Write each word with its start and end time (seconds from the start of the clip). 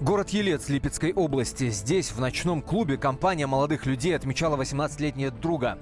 Город 0.00 0.30
Елец 0.30 0.70
Липецкой 0.70 1.12
области. 1.12 1.68
Здесь, 1.68 2.10
в 2.10 2.20
ночном 2.20 2.62
клубе, 2.62 2.96
компания 2.96 3.46
молодых 3.46 3.84
людей 3.84 4.16
отмечала 4.16 4.56
18-летнего 4.56 5.30
друга. 5.30 5.78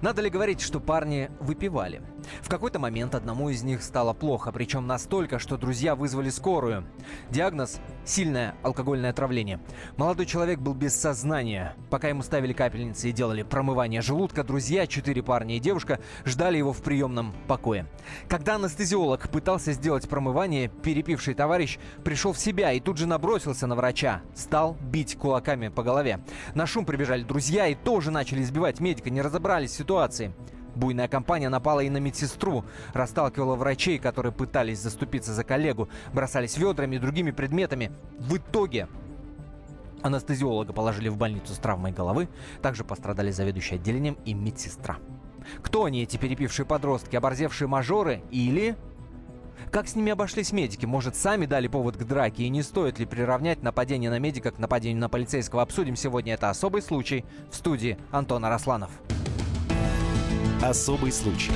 Надо 0.00 0.22
ли 0.22 0.30
говорить, 0.30 0.62
что 0.62 0.80
парни 0.80 1.30
выпивали? 1.38 2.00
В 2.40 2.48
какой-то 2.48 2.78
момент 2.78 3.14
одному 3.14 3.50
из 3.50 3.62
них 3.62 3.82
стало 3.82 4.14
плохо, 4.14 4.52
причем 4.52 4.86
настолько, 4.86 5.38
что 5.38 5.58
друзья 5.58 5.94
вызвали 5.94 6.30
скорую. 6.30 6.86
Диагноз– 7.28 7.78
сильное 8.06 8.54
алкогольное 8.62 9.10
отравление. 9.10 9.60
Молодой 9.98 10.24
человек 10.24 10.60
был 10.60 10.72
без 10.72 10.94
сознания. 10.98 11.76
Пока 11.90 12.08
ему 12.08 12.22
ставили 12.22 12.54
капельницы 12.54 13.10
и 13.10 13.12
делали 13.12 13.42
промывание 13.42 14.00
желудка, 14.00 14.44
друзья, 14.44 14.86
четыре 14.86 15.22
парня 15.22 15.58
и 15.58 15.60
девушка, 15.60 16.00
ждали 16.24 16.56
его 16.56 16.72
в 16.72 16.82
приемном 16.82 17.34
покое. 17.46 17.86
Когда 18.28 18.54
анестезиолог 18.54 19.28
пытался 19.28 19.72
сделать 19.72 20.08
промывание, 20.08 20.68
перепивший 20.68 21.34
товарищ 21.34 21.78
пришел 22.02 22.32
в 22.32 22.38
себя 22.38 22.72
и 22.72 22.80
тут 22.80 22.96
же 22.96 23.06
набросился 23.06 23.57
на 23.66 23.74
врача. 23.74 24.22
Стал 24.34 24.76
бить 24.80 25.16
кулаками 25.16 25.68
по 25.68 25.82
голове. 25.82 26.20
На 26.54 26.66
шум 26.66 26.84
прибежали 26.84 27.22
друзья 27.22 27.66
и 27.66 27.74
тоже 27.74 28.10
начали 28.10 28.42
избивать 28.42 28.80
медика, 28.80 29.10
не 29.10 29.22
разобрались 29.22 29.70
в 29.72 29.76
ситуации. 29.76 30.32
Буйная 30.74 31.08
компания 31.08 31.48
напала 31.48 31.80
и 31.80 31.90
на 31.90 31.96
медсестру, 31.96 32.64
расталкивала 32.92 33.56
врачей, 33.56 33.98
которые 33.98 34.32
пытались 34.32 34.78
заступиться 34.78 35.34
за 35.34 35.42
коллегу, 35.42 35.88
бросались 36.12 36.56
ведрами 36.56 36.96
и 36.96 36.98
другими 37.00 37.32
предметами. 37.32 37.90
В 38.18 38.36
итоге 38.36 38.86
анестезиолога 40.02 40.72
положили 40.72 41.08
в 41.08 41.16
больницу 41.16 41.52
с 41.52 41.58
травмой 41.58 41.90
головы, 41.90 42.28
также 42.62 42.84
пострадали 42.84 43.32
заведующий 43.32 43.74
отделением 43.74 44.16
и 44.24 44.34
медсестра. 44.34 44.98
Кто 45.62 45.84
они, 45.84 46.02
эти 46.02 46.16
перепившие 46.16 46.66
подростки, 46.66 47.16
оборзевшие 47.16 47.68
мажоры 47.68 48.22
или... 48.30 48.76
Как 49.70 49.86
с 49.86 49.94
ними 49.94 50.12
обошлись 50.12 50.52
медики? 50.52 50.86
Может, 50.86 51.14
сами 51.14 51.44
дали 51.44 51.68
повод 51.68 51.96
к 51.96 52.04
драке? 52.04 52.44
И 52.44 52.48
не 52.48 52.62
стоит 52.62 52.98
ли 52.98 53.04
приравнять 53.04 53.62
нападение 53.62 54.08
на 54.08 54.18
медика 54.18 54.50
к 54.50 54.58
нападению 54.58 55.00
на 55.00 55.08
полицейского? 55.10 55.60
Обсудим 55.60 55.94
сегодня 55.94 56.34
это 56.34 56.48
особый 56.48 56.80
случай 56.80 57.24
в 57.50 57.54
студии 57.54 57.98
Антона 58.10 58.48
Росланов. 58.48 58.90
Особый 60.62 61.12
случай. 61.12 61.52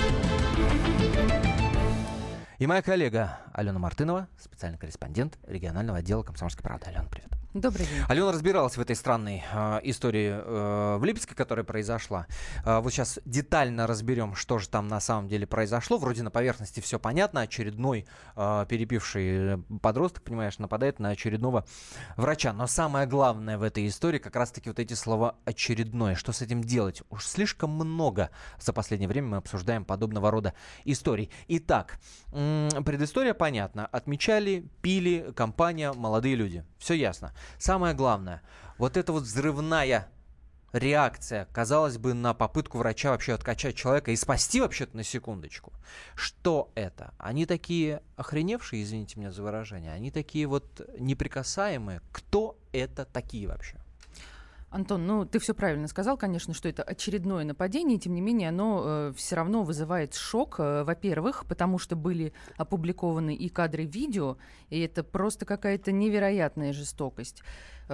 И 2.59 2.67
моя 2.67 2.83
коллега 2.83 3.41
Алена 3.53 3.79
Мартынова, 3.79 4.29
специальный 4.39 4.79
корреспондент 4.79 5.39
регионального 5.47 5.99
отдела 5.99 6.23
«Комсомольской 6.23 6.63
правды». 6.63 6.87
Алена, 6.87 7.05
привет. 7.11 7.42
Добрый 7.55 7.85
день. 7.85 8.03
Алена 8.09 8.33
разбиралась 8.33 8.79
в 8.79 8.81
этой 8.81 8.97
странной 8.97 9.45
э, 9.53 9.81
истории 9.83 10.31
э, 10.33 10.97
в 10.97 11.05
Липецке, 11.05 11.35
которая 11.35 11.67
произошла. 11.67 12.27
Э, 12.65 12.81
вот 12.81 12.95
сейчас 12.95 13.19
детально 13.27 13.87
разберем, 13.87 14.35
что 14.35 14.57
же 14.57 14.71
там 14.71 14.89
на 14.89 15.01
самом 15.01 15.29
деле 15.29 15.47
произошло. 15.47 15.99
Вроде 15.99 16.23
на 16.23 16.31
поверхности 16.31 16.81
все 16.81 16.99
понятно. 16.99 17.43
Очередной 17.43 18.07
э, 18.37 18.67
перепивший 18.67 19.63
подросток, 19.83 20.23
понимаешь, 20.23 20.59
нападает 20.59 20.99
на 20.99 21.11
очередного 21.11 21.67
врача. 22.17 22.55
Но 22.55 22.67
самое 22.67 23.07
главное 23.07 23.59
в 23.59 23.63
этой 23.65 23.87
истории 23.87 24.19
как 24.19 24.35
раз-таки 24.35 24.71
вот 24.71 24.79
эти 24.79 24.95
слова 24.95 25.37
«очередной». 25.45 26.15
Что 26.15 26.33
с 26.33 26.41
этим 26.41 26.65
делать? 26.65 27.03
Уж 27.11 27.27
слишком 27.27 27.69
много 27.69 28.31
за 28.59 28.73
последнее 28.73 29.09
время 29.09 29.29
мы 29.29 29.37
обсуждаем 29.37 29.85
подобного 29.85 30.31
рода 30.31 30.55
историй. 30.87 31.31
Итак, 31.49 31.99
предыстория 32.31 33.35
понятна. 33.35 33.85
Отмечали, 33.85 34.67
пили, 34.81 35.35
компания, 35.37 35.93
молодые 35.93 36.35
люди. 36.35 36.65
Все 36.79 36.95
ясно. 36.95 37.35
Самое 37.59 37.95
главное, 37.95 38.43
вот 38.79 38.97
эта 38.97 39.13
вот 39.13 39.25
взрывная 39.25 40.09
реакция, 40.73 41.47
казалось 41.53 41.99
бы, 41.99 42.15
на 42.15 42.35
попытку 42.35 42.79
врача 42.79 43.11
вообще 43.11 43.35
откачать 43.35 43.77
человека 43.77 44.11
и 44.11 44.17
спасти 44.17 44.61
вообще-то 44.61 44.97
на 44.97 45.05
секундочку. 45.05 45.73
Что 46.15 46.71
это? 46.75 47.13
Они 47.19 47.47
такие 47.47 48.03
охреневшие, 48.17 48.83
извините 48.83 49.21
меня 49.21 49.33
за 49.33 49.43
выражение, 49.43 49.93
они 49.93 50.11
такие 50.11 50.47
вот 50.47 50.81
неприкасаемые. 50.99 52.01
Кто 52.11 52.59
это 52.73 53.05
такие 53.05 53.49
вообще? 53.49 53.82
Антон, 54.73 55.07
ну 55.07 55.27
ты 55.27 55.39
все 55.39 55.53
правильно 55.53 55.87
сказал, 55.87 56.17
конечно, 56.17 56.55
что 56.55 56.67
это 56.67 56.83
очередное 56.83 57.45
нападение, 57.45 57.99
тем 57.99 58.15
не 58.15 58.23
менее 58.23 58.49
оно 58.49 58.83
э, 58.85 59.13
все 59.15 59.37
равно 59.37 59.65
вызывает 59.65 60.15
шок, 60.15 60.57
э, 60.59 60.83
во-первых, 60.85 61.45
потому 61.47 61.79
что 61.79 61.95
были 61.95 62.33
опубликованы 62.57 63.35
и 63.35 63.51
кадры 63.51 63.85
видео, 63.85 64.39
и 64.71 64.81
это 64.81 65.05
просто 65.05 65.45
какая-то 65.45 65.93
невероятная 65.93 66.73
жестокость. 66.73 67.43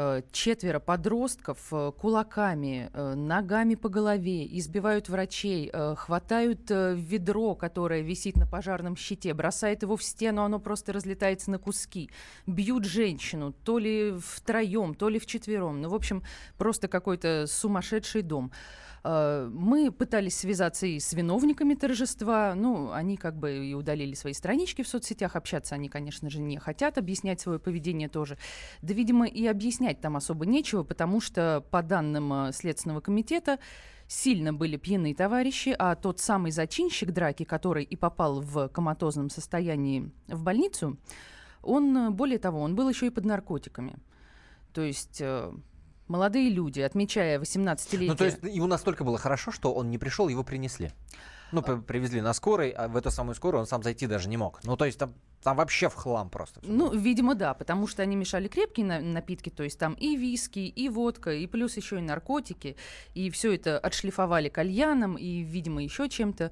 Э, 0.00 0.22
четверо 0.31 0.78
подростков 0.78 1.59
э, 1.72 1.91
кулаками, 1.91 2.88
э, 2.92 3.14
ногами 3.14 3.75
по 3.75 3.88
голове 3.88 4.47
избивают 4.56 5.09
врачей, 5.09 5.72
хватают 5.97 6.70
ведро, 6.70 7.56
которое 7.56 8.03
висит 8.03 8.37
на 8.37 8.47
пожарном 8.47 8.97
щите, 8.97 9.34
бросают 9.34 9.82
его 9.82 9.97
в 9.97 10.04
стену, 10.04 10.44
оно 10.44 10.60
просто 10.60 10.92
разлетается 10.92 11.50
на 11.50 11.58
куски, 11.58 12.10
бьют 12.47 12.84
женщину, 12.84 13.53
то 13.64 13.78
ли 13.78 14.14
втроем, 14.20 14.94
то 14.94 15.08
ли 15.08 15.19
вчетвером. 15.19 15.81
Ну, 15.81 15.88
в 15.88 15.94
общем, 15.94 16.22
просто 16.58 16.87
какой-то 16.87 17.47
сумасшедший 17.48 18.22
дом. 18.22 18.53
Э, 19.04 19.48
мы 19.53 19.91
пытались 19.91 20.36
связаться 20.36 20.86
и 20.86 20.98
с 20.98 21.12
виновниками 21.12 21.75
торжества. 21.75 22.54
Ну, 22.54 22.92
они 22.92 23.16
как 23.16 23.36
бы 23.36 23.69
и 23.69 23.75
удалили 23.75 24.14
свои 24.14 24.32
странички 24.32 24.82
в 24.82 24.88
соцсетях. 24.88 25.36
Общаться 25.36 25.75
они, 25.75 25.88
конечно 25.88 26.31
же, 26.31 26.41
не 26.41 26.59
хотят, 26.59 26.98
объяснять 26.98 27.41
свое 27.41 27.58
поведение 27.58 28.08
тоже. 28.08 28.38
Да, 28.82 28.94
видимо, 28.94 29.26
и 29.26 29.47
объяснять 29.47 30.00
там 30.00 30.16
особо 30.16 30.47
нечего, 30.47 30.82
потому 30.82 31.20
что, 31.20 31.64
по 31.70 31.82
данным 31.82 32.32
э, 32.32 32.53
Следственного 32.53 33.00
комитета, 33.00 33.58
сильно 34.06 34.53
были 34.53 34.76
пьяные 34.76 35.14
товарищи, 35.14 35.75
а 35.78 35.94
тот 35.94 36.19
самый 36.19 36.50
зачинщик 36.50 37.12
драки, 37.12 37.44
который 37.44 37.84
и 37.84 37.97
попал 37.97 38.41
в 38.41 38.69
коматозном 38.69 39.28
состоянии 39.31 40.10
в 40.26 40.42
больницу, 40.42 40.98
он, 41.62 41.97
э, 41.97 42.10
более 42.10 42.38
того, 42.38 42.60
он 42.60 42.75
был 42.75 42.88
еще 42.88 43.06
и 43.06 43.10
под 43.10 43.25
наркотиками. 43.25 43.97
То 44.72 44.82
есть 44.82 45.22
молодые 46.08 46.50
люди, 46.50 46.80
отмечая 46.80 47.38
18-летие... 47.38 48.08
Ну, 48.08 48.16
то 48.16 48.24
есть 48.24 48.38
ему 48.42 48.66
настолько 48.66 49.04
было 49.04 49.19
хорошо, 49.19 49.52
что 49.52 49.72
он 49.72 49.91
не 49.91 49.98
пришел, 49.98 50.28
его 50.28 50.42
принесли. 50.42 50.92
Ну, 51.52 51.62
привезли 51.62 52.20
на 52.20 52.34
скорой, 52.34 52.70
а 52.70 52.88
в 52.88 52.96
эту 52.96 53.10
самую 53.10 53.34
скорую 53.34 53.60
он 53.60 53.66
сам 53.66 53.82
зайти 53.82 54.06
даже 54.06 54.28
не 54.28 54.36
мог. 54.36 54.60
Ну, 54.64 54.76
то 54.76 54.84
есть 54.84 54.98
там, 54.98 55.14
там 55.42 55.56
вообще 55.56 55.88
в 55.88 55.94
хлам 55.94 56.28
просто. 56.28 56.60
Ну, 56.62 56.92
видимо, 56.92 57.34
да, 57.34 57.54
потому 57.54 57.86
что 57.86 58.02
они 58.02 58.16
мешали 58.16 58.48
крепкие 58.48 58.84
на- 58.84 59.00
напитки, 59.00 59.48
то 59.48 59.62
есть 59.62 59.78
там 59.78 59.94
и 59.94 60.16
виски, 60.16 60.58
и 60.58 60.88
водка, 60.91 61.32
и 61.32 61.46
плюс 61.46 61.76
еще 61.78 61.98
и 61.98 62.02
наркотики, 62.02 62.76
и 63.14 63.30
все 63.30 63.54
это 63.54 63.78
отшлифовали 63.78 64.50
кальяном, 64.50 65.16
и, 65.16 65.40
видимо, 65.42 65.82
еще 65.82 66.10
чем-то. 66.10 66.50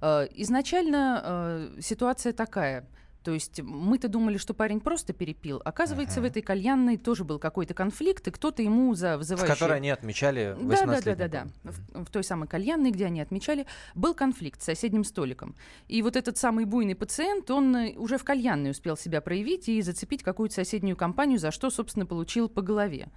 Э, 0.00 0.28
изначально 0.34 1.22
э, 1.24 1.80
ситуация 1.80 2.32
такая– 2.32 2.86
то 3.26 3.32
есть 3.32 3.60
мы-то 3.60 4.06
думали, 4.06 4.36
что 4.36 4.54
парень 4.54 4.78
просто 4.78 5.12
перепил. 5.12 5.60
Оказывается, 5.64 6.20
uh-huh. 6.20 6.22
в 6.22 6.26
этой 6.26 6.42
кальянной 6.42 6.96
тоже 6.96 7.24
был 7.24 7.40
какой-то 7.40 7.74
конфликт, 7.74 8.28
и 8.28 8.30
кто-то 8.30 8.62
ему 8.62 8.94
за 8.94 9.18
вызывающий... 9.18 9.52
В 9.52 9.58
которой 9.58 9.78
они 9.78 9.90
отмечали 9.90 10.56
Да, 10.60 10.86
да, 10.86 11.00
да, 11.00 11.14
да, 11.16 11.28
да. 11.28 11.46
В, 11.64 12.04
в 12.04 12.10
той 12.12 12.22
самой 12.22 12.46
кальянной, 12.46 12.92
где 12.92 13.06
они 13.06 13.20
отмечали, 13.20 13.66
был 13.96 14.14
конфликт 14.14 14.62
с 14.62 14.66
соседним 14.66 15.02
столиком. 15.02 15.56
И 15.88 16.02
вот 16.02 16.14
этот 16.14 16.38
самый 16.38 16.66
буйный 16.66 16.94
пациент, 16.94 17.50
он 17.50 17.74
э, 17.74 17.94
уже 17.96 18.16
в 18.16 18.22
кальянной 18.22 18.70
успел 18.70 18.96
себя 18.96 19.20
проявить 19.20 19.68
и 19.68 19.82
зацепить 19.82 20.22
какую-то 20.22 20.54
соседнюю 20.54 20.96
компанию, 20.96 21.40
за 21.40 21.50
что, 21.50 21.68
собственно, 21.70 22.06
получил 22.06 22.48
по 22.48 22.62
голове. 22.62 23.08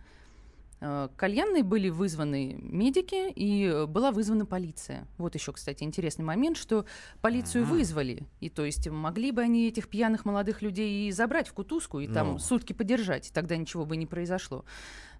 Э, 0.82 1.10
кальянной 1.16 1.62
были 1.62 1.90
вызваны 1.90 2.58
медики 2.62 3.32
и 3.32 3.86
была 3.88 4.12
вызвана 4.12 4.46
полиция. 4.46 5.08
Вот 5.18 5.36
еще, 5.36 5.52
кстати, 5.52 5.84
интересный 5.84 6.24
момент, 6.24 6.58
что 6.58 6.86
полицию 7.22 7.64
ага. 7.64 7.72
вызвали. 7.72 8.28
И 8.40 8.50
то 8.50 8.64
есть 8.64 8.88
могли 8.88 9.32
бы 9.32 9.42
они 9.42 9.68
этих 9.68 9.90
пьяных 9.90 10.26
молодых 10.26 10.62
людей 10.62 11.08
и 11.08 11.12
забрать 11.12 11.50
в 11.50 11.54
кутузку 11.54 12.00
и 12.00 12.08
ну. 12.08 12.14
там 12.14 12.40
сутки 12.40 12.74
подержать, 12.74 13.32
тогда 13.34 13.58
ничего 13.58 13.86
бы 13.86 13.98
не 13.98 14.06
произошло. 14.06 14.64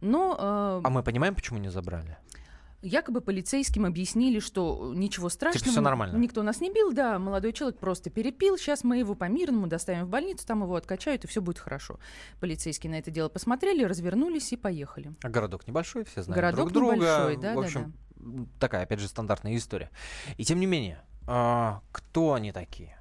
Но, 0.02 0.36
э... 0.40 0.82
А 0.84 0.90
мы 0.90 1.04
понимаем, 1.04 1.36
почему 1.36 1.60
не 1.60 1.70
забрали? 1.70 2.18
Якобы 2.82 3.20
полицейским 3.20 3.86
объяснили, 3.86 4.40
что 4.40 4.94
ничего 4.96 5.28
страшного. 5.30 5.60
Типа 5.60 5.72
все 5.72 5.82
нормально. 5.82 6.18
Никто 6.18 6.44
нас 6.44 6.62
не 6.62 6.72
бил, 6.72 6.94
да, 6.94 7.20
молодой 7.20 7.52
человек 7.52 7.78
просто 7.78 8.10
перепил. 8.10 8.58
Сейчас 8.58 8.86
мы 8.86 8.98
его 8.98 9.16
по-мирному 9.16 9.68
доставим 9.68 10.06
в 10.06 10.10
больницу, 10.10 10.48
там 10.48 10.64
его 10.64 10.76
откачают, 10.76 11.26
и 11.26 11.28
все 11.28 11.42
будет 11.42 11.60
хорошо. 11.60 12.00
Полицейские 12.40 12.92
на 12.92 12.96
это 12.96 13.12
дело 13.12 13.28
посмотрели, 13.28 13.84
развернулись 13.84 14.54
и 14.54 14.58
поехали. 14.58 15.14
А 15.22 15.30
городок 15.30 15.68
небольшой, 15.68 16.06
все 16.06 16.24
знают 16.24 16.36
городок 16.42 16.72
друг 16.72 16.74
друга. 16.74 16.96
небольшой, 16.96 17.38
да, 17.38 17.54
в 17.54 17.60
общем, 17.60 17.94
да, 18.16 18.44
да. 18.44 18.46
такая, 18.60 18.84
опять 18.84 19.00
же, 19.00 19.10
стандартная 19.10 19.58
история. 19.58 19.90
И 20.38 20.46
тем 20.46 20.60
не 20.62 20.66
менее, 20.66 21.04
а, 21.28 21.82
кто 21.92 22.34
они 22.34 22.54
такие? 22.54 22.98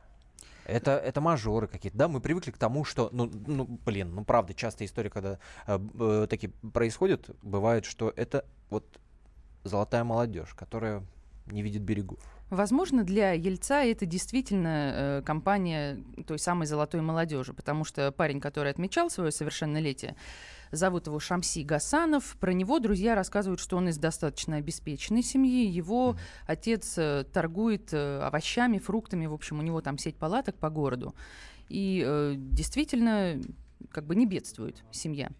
Это, 0.64 0.98
это 0.98 1.22
мажоры 1.22 1.66
какие-то. 1.66 1.96
Да, 1.96 2.08
мы 2.08 2.20
привыкли 2.20 2.50
к 2.50 2.58
тому, 2.58 2.84
что, 2.84 3.08
ну, 3.12 3.30
ну 3.46 3.64
блин, 3.86 4.14
ну 4.14 4.24
правда, 4.24 4.52
часто 4.52 4.84
история, 4.84 5.08
когда 5.08 5.38
э, 5.66 5.78
э, 5.98 6.26
такие 6.28 6.52
происходят, 6.74 7.30
бывает, 7.42 7.86
что 7.86 8.12
это 8.14 8.44
вот 8.68 8.84
золотая 9.64 10.04
молодежь, 10.04 10.54
которая 10.54 11.04
не 11.46 11.62
видит 11.62 11.82
берегов. 11.82 12.18
Возможно, 12.50 13.04
для 13.04 13.32
Ельца 13.32 13.84
это 13.84 14.06
действительно 14.06 14.92
э, 14.94 15.22
компания 15.22 16.02
той 16.26 16.38
самой 16.38 16.66
золотой 16.66 17.02
молодежи, 17.02 17.52
потому 17.52 17.84
что 17.84 18.10
парень, 18.10 18.40
который 18.40 18.70
отмечал 18.70 19.10
свое 19.10 19.30
совершеннолетие, 19.30 20.16
зовут 20.70 21.06
его 21.06 21.20
Шамси 21.20 21.62
Гасанов. 21.62 22.36
Про 22.40 22.52
него 22.52 22.78
друзья 22.78 23.14
рассказывают, 23.14 23.60
что 23.60 23.76
он 23.76 23.90
из 23.90 23.98
достаточно 23.98 24.56
обеспеченной 24.56 25.22
семьи. 25.22 25.66
Его 25.66 26.16
отец 26.46 26.96
э, 26.96 27.24
торгует 27.30 27.92
э, 27.92 28.20
овощами, 28.20 28.78
фруктами. 28.78 29.26
В 29.26 29.34
общем, 29.34 29.58
у 29.58 29.62
него 29.62 29.82
там 29.82 29.98
сеть 29.98 30.16
палаток 30.16 30.56
по 30.56 30.70
городу. 30.70 31.14
И 31.68 32.02
э, 32.06 32.34
действительно, 32.36 33.38
как 33.90 34.06
бы 34.06 34.16
не 34.16 34.24
бедствует 34.24 34.82
семья. 34.90 35.30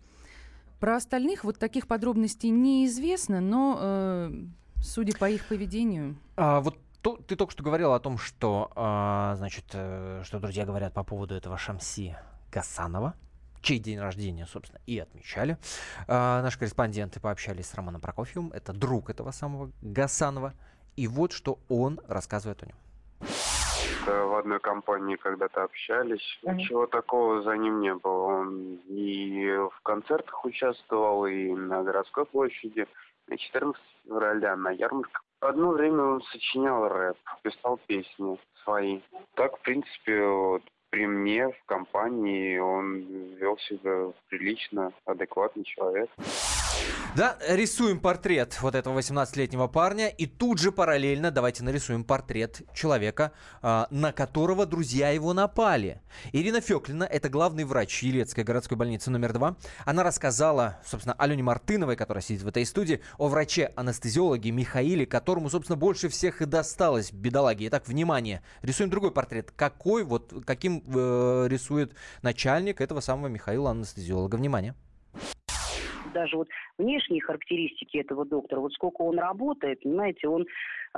Про 0.80 0.96
остальных 0.96 1.44
вот 1.44 1.58
таких 1.58 1.88
подробностей 1.88 2.50
неизвестно, 2.50 3.40
но 3.40 3.78
э, 3.80 4.32
судя 4.80 5.16
по 5.16 5.28
их 5.28 5.46
поведению... 5.48 6.16
А, 6.36 6.60
вот 6.60 6.78
то, 7.02 7.16
ты 7.16 7.36
только 7.36 7.52
что 7.52 7.62
говорил 7.62 7.92
о 7.92 8.00
том, 8.00 8.19
что, 8.19 8.70
э, 8.75 9.34
значит, 9.36 9.64
э, 9.72 10.22
что 10.25 10.38
друзья 10.38 10.64
говорят 10.64 10.94
по 10.94 11.02
поводу 11.02 11.34
этого 11.34 11.58
Шамси 11.58 12.16
Гасанова, 12.52 13.14
чей 13.60 13.78
день 13.78 13.98
рождения, 13.98 14.46
собственно, 14.46 14.80
и 14.86 14.98
отмечали. 14.98 15.58
Э, 16.06 16.42
наши 16.42 16.58
корреспонденты 16.58 17.19
пообщались 17.19 17.66
с 17.66 17.74
Романом 17.74 18.00
Прокофьевым, 18.00 18.52
это 18.52 18.72
друг 18.72 19.10
этого 19.10 19.32
самого 19.32 19.72
Гасанова, 19.82 20.54
и 20.96 21.08
вот 21.08 21.32
что 21.32 21.58
он 21.69 22.00
рассказывает 22.06 22.62
о 22.62 22.66
нем 22.66 22.76
в 24.08 24.38
одной 24.38 24.60
компании 24.60 25.16
когда-то 25.16 25.64
общались. 25.64 26.38
Mm-hmm. 26.43 26.55
Ничего 26.55 26.87
такого 26.87 27.43
за 27.43 27.56
ним 27.56 27.81
не 27.81 27.94
было. 27.94 28.40
Он 28.40 28.75
и 28.88 29.56
в 29.56 29.81
концертах 29.82 30.44
участвовал, 30.44 31.26
и 31.26 31.50
на 31.50 31.82
городской 31.82 32.25
площади, 32.26 32.87
на 33.26 33.37
14 33.37 33.81
февраля, 34.05 34.56
на 34.56 34.70
ярмарках 34.70 35.22
Одно 35.40 35.70
время 35.70 36.02
он 36.02 36.22
сочинял 36.22 36.88
рэп, 36.88 37.16
писал 37.43 37.78
песни 37.87 38.38
свои. 38.64 39.00
Так, 39.34 39.56
в 39.56 39.60
принципе, 39.60 40.26
вот, 40.26 40.62
при 40.90 41.06
мне 41.06 41.49
в 41.49 41.64
компании 41.66 42.58
он 42.58 43.02
вел 43.37 43.56
себя 43.58 44.12
прилично, 44.28 44.93
адекватный 45.05 45.62
человек. 45.62 46.10
Да, 47.19 47.37
рисуем 47.49 47.99
портрет 47.99 48.56
вот 48.62 48.76
этого 48.76 49.00
18-летнего 49.00 49.67
парня, 49.67 50.06
и 50.06 50.26
тут 50.26 50.61
же 50.61 50.70
параллельно 50.70 51.32
давайте 51.32 51.65
нарисуем 51.65 52.05
портрет 52.05 52.62
человека, 52.73 53.32
а, 53.61 53.88
на 53.91 54.12
которого 54.12 54.67
друзья 54.67 55.11
его 55.11 55.32
напали. 55.32 56.00
Ирина 56.31 56.61
Феклина, 56.61 57.03
это 57.03 57.29
главный 57.29 57.65
врач 57.65 58.05
Елецкой 58.05 58.44
городской 58.44 58.79
больницы 58.79 59.11
номер 59.11 59.32
два. 59.32 59.56
Она 59.85 60.05
рассказала, 60.05 60.79
собственно, 60.87 61.17
Алене 61.19 61.43
Мартыновой, 61.43 61.97
которая 61.97 62.23
сидит 62.23 62.43
в 62.43 62.47
этой 62.47 62.65
студии, 62.65 63.00
о 63.17 63.26
враче-анестезиологе 63.26 64.53
Михаиле, 64.53 65.05
которому, 65.05 65.50
собственно, 65.50 65.76
больше 65.76 66.09
всех 66.09 66.41
и 66.41 66.44
досталось 66.44 67.11
бедолаге. 67.11 67.67
Итак, 67.67 67.88
внимание, 67.88 68.43
рисуем 68.62 68.91
другой 68.91 69.11
портрет. 69.11 69.50
Какой, 69.56 70.05
вот, 70.05 70.32
каким 70.47 70.85
э, 70.87 71.49
рисует 71.49 71.97
начальник 72.23 72.81
этого 72.81 73.00
самого 73.00 73.26
Михаила 73.26 73.73
анестезиолога? 73.73 74.37
Внимание 74.37 74.76
даже 76.19 76.37
вот 76.37 76.49
внешние 76.79 77.23
характеристики 77.23 77.99
этого 77.99 78.25
доктора, 78.25 78.61
вот 78.61 78.73
сколько 78.73 79.03
он 79.03 79.19
работает, 79.19 79.82
понимаете, 79.82 80.29
он 80.29 80.43
э, 80.43 80.47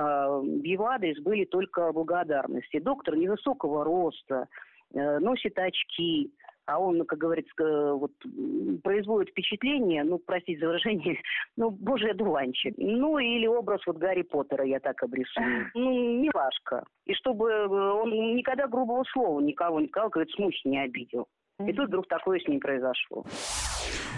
в 0.00 0.64
его 0.64 0.86
адрес 0.86 1.20
были 1.22 1.44
только 1.44 1.92
благодарности. 1.92 2.78
Доктор 2.78 3.16
невысокого 3.16 3.84
роста, 3.84 4.46
э, 4.94 5.18
носит 5.18 5.58
очки, 5.58 6.32
а 6.66 6.78
он, 6.78 7.04
как 7.04 7.18
говорится, 7.18 7.94
вот, 7.94 8.12
производит 8.82 9.30
впечатление, 9.30 10.04
ну, 10.04 10.18
простите 10.18 10.60
за 10.60 10.66
выражение, 10.68 11.18
ну, 11.56 11.70
божий 11.70 12.12
одуванчик. 12.12 12.74
Ну, 12.78 13.18
или 13.18 13.46
образ 13.46 13.80
вот 13.86 13.98
Гарри 13.98 14.22
Поттера 14.22 14.64
я 14.64 14.80
так 14.80 15.02
обрисую. 15.02 15.70
Ну, 15.74 16.20
милашка. 16.22 16.84
И 17.06 17.14
чтобы 17.14 17.50
э, 17.50 17.66
он 17.66 18.36
никогда 18.36 18.66
грубого 18.66 19.04
слова 19.12 19.40
никого 19.40 19.80
не 19.80 19.88
сказал, 19.88 20.10
говорит, 20.10 20.32
смущ 20.34 20.64
не 20.64 20.82
обидел. 20.82 21.26
И 21.66 21.72
тут 21.72 21.88
вдруг 21.88 22.06
такое 22.08 22.38
с 22.38 22.48
ним 22.48 22.60
произошло. 22.60 23.24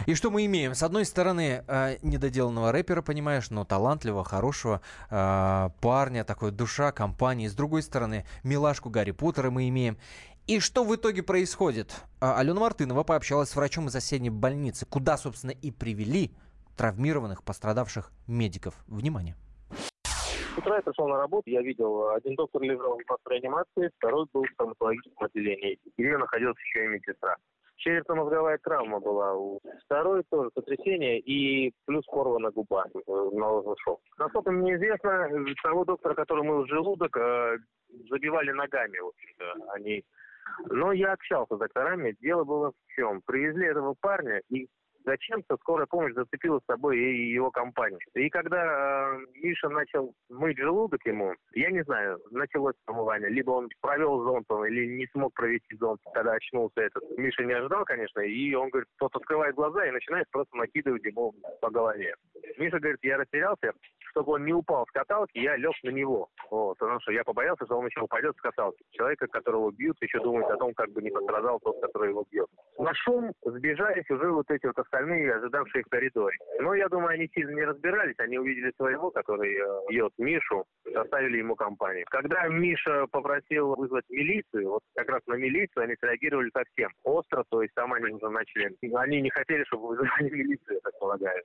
И 0.06 0.14
что 0.14 0.30
мы 0.30 0.46
имеем? 0.46 0.74
С 0.74 0.82
одной 0.82 1.04
стороны, 1.04 1.64
э, 1.66 1.96
недоделанного 2.02 2.72
рэпера, 2.72 3.02
понимаешь, 3.02 3.50
но 3.50 3.64
талантливого, 3.64 4.24
хорошего 4.24 4.80
э, 5.10 5.68
парня, 5.80 6.24
такой 6.24 6.50
душа 6.50 6.92
компании. 6.92 7.46
С 7.46 7.54
другой 7.54 7.82
стороны, 7.82 8.24
милашку 8.42 8.90
Гарри 8.90 9.12
Поттера 9.12 9.50
мы 9.50 9.68
имеем. 9.68 9.96
И 10.48 10.58
что 10.58 10.82
в 10.82 10.94
итоге 10.94 11.22
происходит? 11.22 11.94
А, 12.20 12.36
Алена 12.38 12.60
Мартынова 12.60 13.04
пообщалась 13.04 13.50
с 13.50 13.56
врачом 13.56 13.86
из 13.86 13.92
соседней 13.92 14.30
больницы, 14.30 14.86
куда, 14.86 15.16
собственно, 15.16 15.52
и 15.52 15.70
привели 15.70 16.32
травмированных, 16.76 17.44
пострадавших 17.44 18.10
медиков. 18.26 18.74
Внимание. 18.88 19.36
С 19.70 20.58
утра 20.58 20.76
я 20.76 20.82
пришел 20.82 21.06
на 21.06 21.16
работу, 21.16 21.48
я 21.48 21.62
видел, 21.62 22.10
один 22.10 22.34
доктор 22.34 22.60
лежал 22.60 22.98
в 22.98 23.30
реанимации, 23.30 23.90
второй 23.98 24.26
был 24.32 24.42
в 24.42 24.50
стоматологическом 24.54 25.26
отделении, 25.26 25.78
где 25.96 26.18
находилась 26.18 26.58
еще 26.58 26.84
и 26.84 26.88
медсестра. 26.88 27.36
Черепно-мозговая 27.82 28.58
травма 28.58 29.00
была 29.00 29.34
у 29.34 29.60
второй 29.84 30.22
тоже 30.30 30.50
сотрясение 30.54 31.18
и 31.18 31.72
плюс 31.84 32.04
порвана 32.06 32.52
губа, 32.52 32.84
э, 32.94 32.98
наложен 33.06 33.74
шов. 33.78 33.98
Насколько 34.18 34.52
мне 34.52 34.76
известно, 34.76 35.28
того 35.64 35.84
доктора, 35.84 36.14
который 36.14 36.44
мыл 36.44 36.64
желудок, 36.66 37.16
э, 37.16 37.58
забивали 38.08 38.52
ногами, 38.52 38.98
в 38.98 39.08
общем-то, 39.08 39.72
они 39.74 40.04
но 40.70 40.92
я 40.92 41.12
общался 41.12 41.56
с 41.56 41.58
докторами. 41.58 42.16
Дело 42.20 42.44
было 42.44 42.72
в 42.72 42.94
чем? 42.94 43.22
Привезли 43.24 43.66
этого 43.66 43.94
парня, 44.00 44.42
и 44.50 44.68
зачем-то 45.04 45.56
скорая 45.58 45.86
помощь 45.86 46.14
зацепила 46.14 46.60
с 46.60 46.66
собой 46.66 46.98
и 46.98 47.32
его 47.32 47.50
компанию. 47.50 47.98
И 48.14 48.28
когда 48.30 49.14
э, 49.14 49.18
Миша 49.34 49.68
начал 49.68 50.14
мыть 50.28 50.58
желудок 50.58 51.04
ему, 51.06 51.34
я 51.54 51.70
не 51.70 51.82
знаю, 51.84 52.20
началось 52.30 52.74
помывание. 52.84 53.30
Либо 53.30 53.50
он 53.50 53.68
провел 53.80 54.22
зонтом, 54.22 54.64
или 54.64 54.86
не 54.86 55.06
смог 55.08 55.34
провести 55.34 55.76
зонт, 55.76 56.00
когда 56.12 56.32
очнулся 56.32 56.80
этот. 56.80 57.02
Миша 57.16 57.44
не 57.44 57.52
ожидал, 57.52 57.84
конечно, 57.84 58.20
и 58.20 58.54
он 58.54 58.70
говорит, 58.70 58.88
тот 58.98 59.14
открывает 59.14 59.54
глаза 59.54 59.86
и 59.86 59.90
начинает 59.90 60.28
просто 60.30 60.56
накидывать 60.56 61.04
ему 61.04 61.34
по 61.60 61.70
голове. 61.70 62.14
Миша 62.58 62.78
говорит, 62.78 63.00
я 63.02 63.16
растерялся, 63.16 63.72
чтобы 64.12 64.32
он 64.32 64.44
не 64.44 64.52
упал 64.52 64.86
с 64.86 64.90
каталки, 64.90 65.38
я 65.38 65.56
лег 65.56 65.74
на 65.82 65.90
него. 65.90 66.28
Вот, 66.50 66.78
потому 66.78 67.00
что 67.00 67.12
я 67.12 67.24
побоялся, 67.24 67.64
что 67.64 67.78
он 67.78 67.86
еще 67.86 68.00
упадет 68.00 68.36
с 68.36 68.40
каталки. 68.40 68.82
Человека, 68.90 69.26
которого 69.26 69.70
бьют, 69.70 69.96
еще 70.00 70.20
думает 70.20 70.46
о 70.50 70.56
том, 70.56 70.74
как 70.74 70.90
бы 70.90 71.02
не 71.02 71.10
пострадал 71.10 71.58
тот, 71.60 71.80
который 71.80 72.10
его 72.10 72.24
бьет. 72.30 72.48
На 72.78 72.92
шум 72.94 73.32
сбежались 73.44 74.08
уже 74.10 74.30
вот 74.30 74.50
эти 74.50 74.66
вот 74.66 74.78
остальные, 74.92 75.34
ожидавшие 75.34 75.84
в 75.84 75.88
коридоре. 75.88 76.36
Но 76.60 76.74
я 76.74 76.88
думаю, 76.88 77.08
они 77.08 77.28
сильно 77.34 77.54
не 77.54 77.64
разбирались, 77.64 78.14
они 78.18 78.38
увидели 78.38 78.72
своего, 78.76 79.10
который 79.10 79.54
э, 79.54 79.90
бьет 79.90 80.12
Мишу, 80.18 80.64
составили 80.92 81.38
ему 81.38 81.54
компанию. 81.56 82.04
Когда 82.10 82.46
Миша 82.48 83.06
попросил 83.10 83.74
вызвать 83.74 84.04
милицию, 84.10 84.70
вот 84.70 84.82
как 84.94 85.08
раз 85.08 85.20
на 85.26 85.34
милицию 85.34 85.84
они 85.84 85.94
среагировали 86.00 86.50
совсем 86.52 86.90
остро, 87.04 87.44
то 87.48 87.62
есть 87.62 87.74
там 87.74 87.92
они 87.92 88.12
уже 88.12 88.28
начали, 88.28 88.76
они 88.96 89.22
не 89.22 89.30
хотели, 89.30 89.64
чтобы 89.64 89.88
вызывали 89.88 90.30
милицию, 90.30 90.74
я 90.74 90.80
так 90.80 90.98
полагаю. 90.98 91.42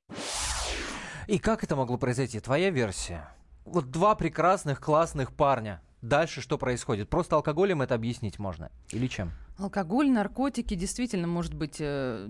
И 1.27 1.39
как 1.39 1.63
это 1.63 1.75
могло 1.75 1.97
произойти? 1.97 2.39
Твоя 2.39 2.69
версия? 2.69 3.29
Вот 3.65 3.91
два 3.91 4.15
прекрасных, 4.15 4.79
классных 4.79 5.35
парня. 5.35 5.81
Дальше 6.01 6.41
что 6.41 6.57
происходит? 6.57 7.09
Просто 7.09 7.35
алкоголем 7.35 7.81
это 7.81 7.95
объяснить 7.95 8.39
можно? 8.39 8.71
Или 8.91 9.07
чем? 9.07 9.31
Алкоголь, 9.57 10.09
наркотики 10.09 10.75
действительно 10.75 11.27
может 11.27 11.55
быть 11.55 11.77
э, 11.81 12.27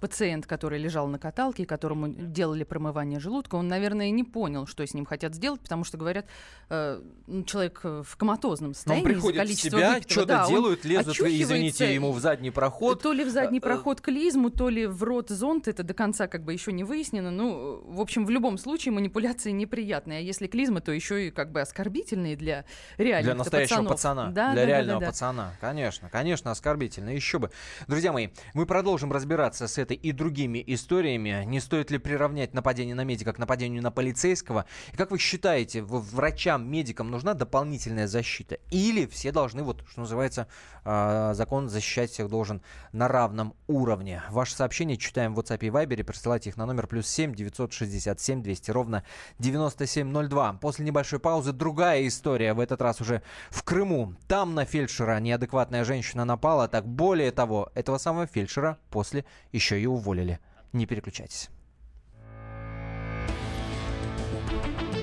пациент, 0.00 0.46
который 0.46 0.78
лежал 0.78 1.08
на 1.08 1.18
каталке, 1.18 1.66
которому 1.66 2.08
делали 2.08 2.64
промывание 2.64 3.20
желудка, 3.20 3.56
он, 3.56 3.68
наверное, 3.68 4.10
не 4.10 4.24
понял, 4.24 4.66
что 4.66 4.86
с 4.86 4.94
ним 4.94 5.06
хотят 5.06 5.34
сделать, 5.34 5.60
потому 5.60 5.84
что 5.84 5.96
говорят, 5.96 6.26
э, 6.68 7.00
ну, 7.26 7.44
человек 7.44 7.80
в 7.82 8.16
коматозном 8.16 8.74
состоянии. 8.74 9.04
Он 9.04 9.12
приходит 9.12 9.48
в 9.48 9.54
себя, 9.54 10.00
что-то 10.06 10.26
да, 10.26 10.48
делают, 10.48 10.84
лезут, 10.84 11.18
извините, 11.20 11.94
ему 11.94 12.12
в 12.12 12.20
задний 12.20 12.50
проход. 12.50 13.02
То 13.02 13.12
ли 13.12 13.24
в 13.24 13.30
задний 13.30 13.58
э, 13.58 13.62
проход 13.62 14.00
клизму, 14.00 14.50
то 14.50 14.68
ли 14.68 14.86
в 14.86 15.02
рот 15.02 15.30
зонт, 15.30 15.68
это 15.68 15.82
до 15.82 15.94
конца 15.94 16.26
как 16.26 16.44
бы 16.44 16.52
еще 16.52 16.72
не 16.72 16.84
выяснено. 16.84 17.30
Ну, 17.30 17.82
в 17.86 18.00
общем, 18.00 18.26
в 18.26 18.30
любом 18.30 18.58
случае 18.58 18.92
манипуляции 18.92 19.50
неприятные. 19.50 20.18
А 20.18 20.22
если 20.22 20.46
клизма, 20.46 20.80
то 20.80 20.92
еще 20.92 21.28
и 21.28 21.30
как 21.30 21.52
бы 21.52 21.60
оскорбительные 21.60 22.36
для 22.36 22.64
реальных 22.98 23.24
Для 23.24 23.34
настоящего 23.34 23.76
пацанов. 23.76 23.92
пацана, 23.92 24.30
да, 24.30 24.52
для 24.52 24.62
да, 24.62 24.66
реального 24.66 25.00
да, 25.00 25.06
да, 25.06 25.10
пацана. 25.12 25.52
Конечно, 25.60 26.08
конечно, 26.10 26.50
оскорбительно. 26.50 27.10
Еще 27.10 27.38
бы. 27.38 27.50
Друзья 27.86 28.12
мои, 28.12 28.28
мы 28.54 28.66
продолжим 28.66 29.12
разбираться 29.12 29.68
с 29.68 29.78
этой 29.78 29.85
и 29.94 30.12
другими 30.12 30.62
историями. 30.66 31.44
Не 31.44 31.60
стоит 31.60 31.90
ли 31.90 31.98
приравнять 31.98 32.54
нападение 32.54 32.94
на 32.94 33.04
медика 33.04 33.32
к 33.32 33.38
нападению 33.38 33.82
на 33.82 33.90
полицейского? 33.90 34.66
И 34.92 34.96
как 34.96 35.10
вы 35.10 35.18
считаете, 35.18 35.82
врачам, 35.82 36.68
медикам 36.68 37.10
нужна 37.10 37.34
дополнительная 37.34 38.06
защита? 38.06 38.58
Или 38.70 39.06
все 39.06 39.32
должны, 39.32 39.62
вот, 39.62 39.84
что 39.88 40.00
называется, 40.00 40.48
а, 40.84 41.34
закон 41.34 41.68
защищать 41.68 42.10
всех 42.10 42.28
должен 42.28 42.62
на 42.92 43.08
равном 43.08 43.54
уровне? 43.66 44.22
Ваши 44.30 44.54
сообщения 44.54 44.96
читаем 44.96 45.34
в 45.34 45.40
WhatsApp 45.40 45.58
и 45.60 45.68
Viber. 45.68 46.04
Присылайте 46.04 46.50
их 46.50 46.56
на 46.56 46.66
номер 46.66 46.86
плюс 46.86 47.06
7 47.06 47.34
967 47.34 48.42
200 48.42 48.70
ровно 48.70 49.04
9702. 49.38 50.54
После 50.54 50.84
небольшой 50.84 51.18
паузы 51.18 51.52
другая 51.52 52.06
история. 52.06 52.54
В 52.54 52.60
этот 52.60 52.80
раз 52.82 53.00
уже 53.00 53.22
в 53.50 53.62
Крыму. 53.62 54.14
Там 54.28 54.54
на 54.54 54.64
фельдшера 54.64 55.18
неадекватная 55.20 55.84
женщина 55.84 56.24
напала. 56.24 56.68
Так 56.68 56.86
более 56.86 57.30
того, 57.30 57.70
этого 57.74 57.98
самого 57.98 58.26
фельдшера 58.26 58.78
после 58.90 59.24
еще 59.52 59.75
и 59.76 59.86
уволили. 59.86 60.38
Не 60.72 60.86
переключайтесь. 60.86 61.48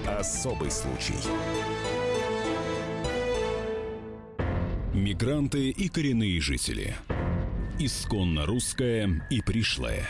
Особый 0.08 0.72
случай. 0.72 1.16
Мигранты 4.94 5.70
и 5.70 5.90
коренные 5.90 6.40
жители. 6.40 6.96
Исконно 7.80 8.46
русская 8.46 9.26
и 9.30 9.42
пришлая. 9.42 10.08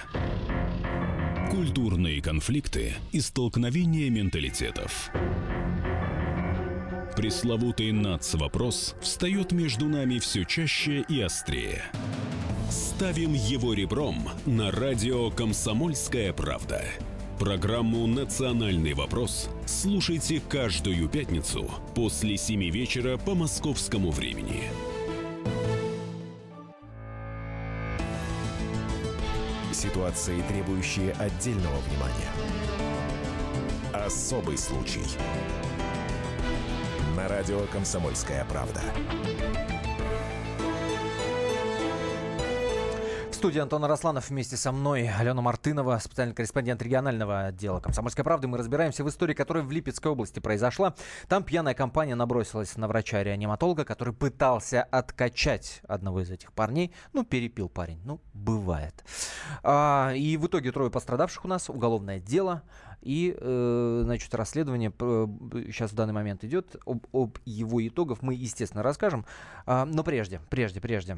Культурные 1.49 2.21
конфликты 2.21 2.93
и 3.11 3.21
столкновения 3.21 4.09
менталитетов. 4.09 5.09
Пресловутый 7.15 7.91
НАЦ-вопрос 7.91 8.95
встает 9.01 9.51
между 9.51 9.87
нами 9.87 10.19
все 10.19 10.43
чаще 10.43 11.05
и 11.07 11.21
острее. 11.21 11.83
Ставим 12.73 13.33
его 13.33 13.75
ребром 13.75 14.29
на 14.47 14.71
радио 14.71 15.29
«Комсомольская 15.29 16.33
правда». 16.33 16.83
Программу 17.37 18.07
«Национальный 18.07 18.95
вопрос» 18.95 19.47
слушайте 19.67 20.41
каждую 20.49 21.07
пятницу 21.07 21.69
после 21.93 22.35
7 22.35 22.71
вечера 22.71 23.17
по 23.17 23.35
московскому 23.35 24.09
времени. 24.09 24.63
Ситуации, 29.71 30.41
требующие 30.49 31.11
отдельного 31.11 31.77
внимания. 31.77 32.31
Особый 33.93 34.57
случай. 34.57 35.05
На 37.15 37.27
радио 37.27 37.67
«Комсомольская 37.71 38.43
правда». 38.45 38.81
Студии 43.43 43.59
Антон 43.59 43.83
Арасланов 43.83 44.29
вместе 44.29 44.55
со 44.55 44.71
мной 44.71 45.09
Алена 45.09 45.41
Мартынова, 45.41 45.99
специальный 46.01 46.33
корреспондент 46.33 46.81
регионального 46.81 47.47
отдела 47.47 47.81
«Комсомольской 47.81 48.23
правды». 48.23 48.47
Мы 48.47 48.57
разбираемся 48.57 49.03
в 49.03 49.09
истории, 49.09 49.33
которая 49.33 49.65
в 49.65 49.71
Липецкой 49.73 50.13
области 50.13 50.39
произошла. 50.39 50.95
Там 51.27 51.43
пьяная 51.43 51.73
компания 51.73 52.15
набросилась 52.15 52.77
на 52.77 52.87
врача-реаниматолога, 52.87 53.83
который 53.83 54.13
пытался 54.13 54.81
откачать 54.81 55.81
одного 55.89 56.21
из 56.21 56.31
этих 56.31 56.53
парней. 56.53 56.93
Ну, 57.11 57.25
перепил 57.25 57.67
парень. 57.67 57.99
Ну, 58.05 58.21
бывает. 58.33 59.03
А, 59.61 60.13
и 60.15 60.37
в 60.37 60.47
итоге 60.47 60.71
трое 60.71 60.89
пострадавших 60.89 61.43
у 61.43 61.49
нас, 61.49 61.69
уголовное 61.69 62.21
дело. 62.21 62.63
И, 63.01 63.35
э, 63.37 64.01
значит, 64.05 64.33
расследование 64.33 64.93
э, 64.97 65.27
сейчас 65.65 65.91
в 65.91 65.95
данный 65.95 66.13
момент 66.13 66.45
идет. 66.45 66.77
Об, 66.85 67.07
об 67.11 67.39
его 67.43 67.85
итогах 67.85 68.21
мы, 68.21 68.35
естественно, 68.35 68.83
расскажем. 68.83 69.25
А, 69.65 69.83
но 69.83 70.01
прежде, 70.05 70.39
прежде, 70.49 70.79
прежде. 70.79 71.17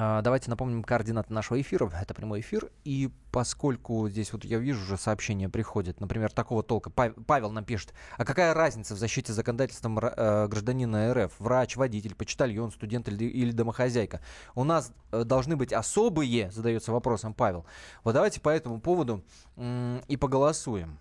А, 0.00 0.22
давайте 0.22 0.48
напомним 0.48 0.84
координаты 0.84 1.32
нашего 1.32 1.60
эфира. 1.60 1.90
Это 2.00 2.14
прямой 2.14 2.38
эфир. 2.38 2.70
И 2.84 3.10
поскольку 3.32 4.08
здесь 4.08 4.32
вот 4.32 4.44
я 4.44 4.58
вижу 4.58 4.80
уже 4.80 4.96
сообщения 4.96 5.48
приходят, 5.48 5.98
например, 5.98 6.30
такого 6.30 6.62
толка. 6.62 6.88
Павел 6.88 7.50
нам 7.50 7.64
пишет, 7.64 7.92
а 8.16 8.24
какая 8.24 8.54
разница 8.54 8.94
в 8.94 8.98
защите 8.98 9.32
законодательством 9.32 9.98
э, 9.98 10.46
гражданина 10.46 11.12
РФ? 11.12 11.32
Врач, 11.40 11.74
водитель, 11.74 12.14
почтальон, 12.14 12.70
студент 12.70 13.08
или, 13.08 13.50
домохозяйка. 13.50 14.20
У 14.54 14.62
нас 14.62 14.92
э, 15.10 15.24
должны 15.24 15.56
быть 15.56 15.72
особые, 15.72 16.52
задается 16.52 16.92
вопросом 16.92 17.34
Павел. 17.34 17.66
Вот 18.04 18.12
давайте 18.12 18.40
по 18.40 18.50
этому 18.50 18.80
поводу 18.80 19.24
и 19.56 20.16
поголосуем. 20.16 21.00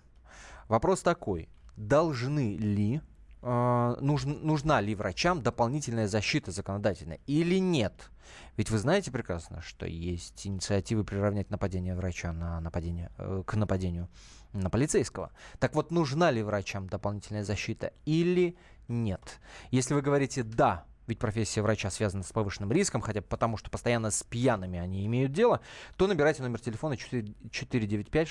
Вопрос 0.70 1.04
такой. 1.04 1.50
Должны 1.76 2.58
ли 2.58 3.02
э, 3.42 3.96
нужн, 4.00 4.32
нужна 4.42 4.82
ли 4.82 4.96
врачам 4.96 5.42
дополнительная 5.42 6.08
защита 6.08 6.52
законодательная 6.52 7.20
или 7.28 7.60
нет. 7.60 8.10
Ведь 8.58 8.70
вы 8.70 8.78
знаете 8.78 9.12
прекрасно, 9.12 9.62
что 9.62 9.86
есть 9.86 10.46
инициативы 10.48 11.04
приравнять 11.04 11.50
нападение 11.50 11.96
врача 11.96 12.34
на 12.34 12.60
нападение, 12.60 13.12
э, 13.18 13.44
к 13.46 13.56
нападению 13.56 14.10
на 14.54 14.70
полицейского. 14.70 15.32
Так 15.60 15.76
вот, 15.76 15.92
нужна 15.92 16.32
ли 16.32 16.42
врачам 16.44 16.88
дополнительная 16.88 17.44
защита 17.44 17.94
или 18.06 18.58
нет? 18.88 19.40
Если 19.72 19.94
вы 19.94 20.02
говорите 20.02 20.44
«да», 20.44 20.86
ведь 21.08 21.20
профессия 21.20 21.62
врача 21.62 21.90
связана 21.90 22.24
с 22.24 22.32
повышенным 22.34 22.72
риском, 22.72 23.02
хотя 23.02 23.22
бы 23.22 23.28
потому, 23.28 23.58
что 23.58 23.70
постоянно 23.70 24.12
с 24.12 24.24
пьяными 24.24 24.78
они 24.78 25.06
имеют 25.06 25.32
дело, 25.32 25.62
то 25.96 26.06
набирайте 26.06 26.44
номер 26.44 26.60
телефона 26.60 26.98
495 26.98 28.28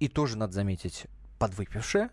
и 0.00 0.08
тоже, 0.08 0.38
надо 0.38 0.54
заметить, 0.54 1.06
подвыпившая. 1.38 2.10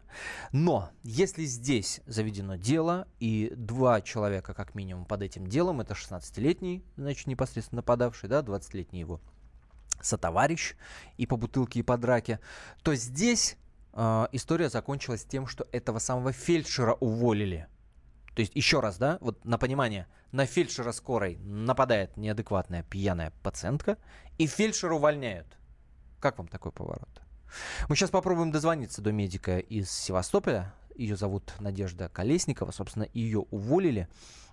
Но 0.52 0.90
если 1.04 1.46
здесь 1.46 2.02
заведено 2.06 2.56
дело, 2.56 3.08
и 3.20 3.54
два 3.56 4.02
человека 4.02 4.54
как 4.54 4.76
минимум 4.76 5.06
под 5.06 5.22
этим 5.22 5.48
делом, 5.48 5.82
это 5.82 5.94
16-летний, 5.94 6.84
значит, 6.98 7.28
непосредственно 7.28 7.78
нападавший, 7.78 8.30
да, 8.30 8.42
20-летний 8.42 9.00
его 9.00 9.22
сотоварищ 10.02 10.76
и 11.18 11.26
по 11.26 11.38
бутылке, 11.38 11.80
и 11.80 11.84
по 11.84 11.98
драке, 11.98 12.40
то 12.82 12.94
здесь 12.96 13.56
э, 13.94 14.28
история 14.32 14.70
закончилась 14.70 15.24
тем, 15.26 15.48
что 15.48 15.68
этого 15.72 16.00
самого 16.00 16.32
фельдшера 16.32 16.94
уволили. 16.94 17.68
То 18.36 18.42
есть, 18.42 18.56
еще 18.56 18.80
раз, 18.80 18.98
да, 18.98 19.18
вот 19.22 19.46
на 19.46 19.58
понимание, 19.58 20.08
на 20.32 20.46
фельдшера 20.46 20.92
скорой 20.92 21.38
нападает 21.38 22.18
неадекватная 22.18 22.84
пьяная 22.84 23.32
пациентка, 23.44 23.98
и 24.38 24.48
фельдшера 24.48 24.96
увольняют. 24.96 25.48
Как 26.20 26.38
вам 26.38 26.48
такой 26.48 26.72
поворот? 26.72 27.22
Мы 27.88 27.96
сейчас 27.96 28.10
попробуем 28.10 28.52
дозвониться 28.52 29.02
до 29.02 29.12
медика 29.12 29.60
из 29.60 29.92
Севастополя. 29.92 30.74
Ее 30.96 31.16
зовут 31.16 31.54
Надежда 31.60 32.10
Колесникова. 32.10 32.72
Собственно, 32.72 33.08
ее 33.14 33.40
уволили. 33.40 34.08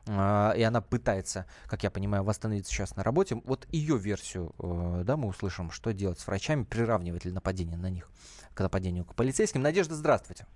А, 0.09 0.53
и 0.57 0.63
она 0.63 0.81
пытается, 0.81 1.47
как 1.67 1.83
я 1.83 1.91
понимаю, 1.91 2.25
восстановиться 2.25 2.73
сейчас 2.73 2.97
на 2.97 3.03
работе. 3.03 3.41
Вот 3.45 3.67
ее 3.71 3.99
версию, 3.99 4.55
э, 4.59 5.03
да, 5.05 5.17
мы 5.17 5.29
услышим, 5.29 5.71
что 5.71 5.93
делать 5.93 6.19
с 6.19 6.27
врачами, 6.27 6.65
приравнивать 6.65 7.25
ли 7.25 7.33
нападение 7.33 7.77
на 7.77 7.91
них 7.91 8.11
к 8.55 8.61
нападению 8.61 9.05
к 9.05 9.15
полицейским. 9.15 9.63
Надежда, 9.63 9.95
здравствуйте. 9.95 10.47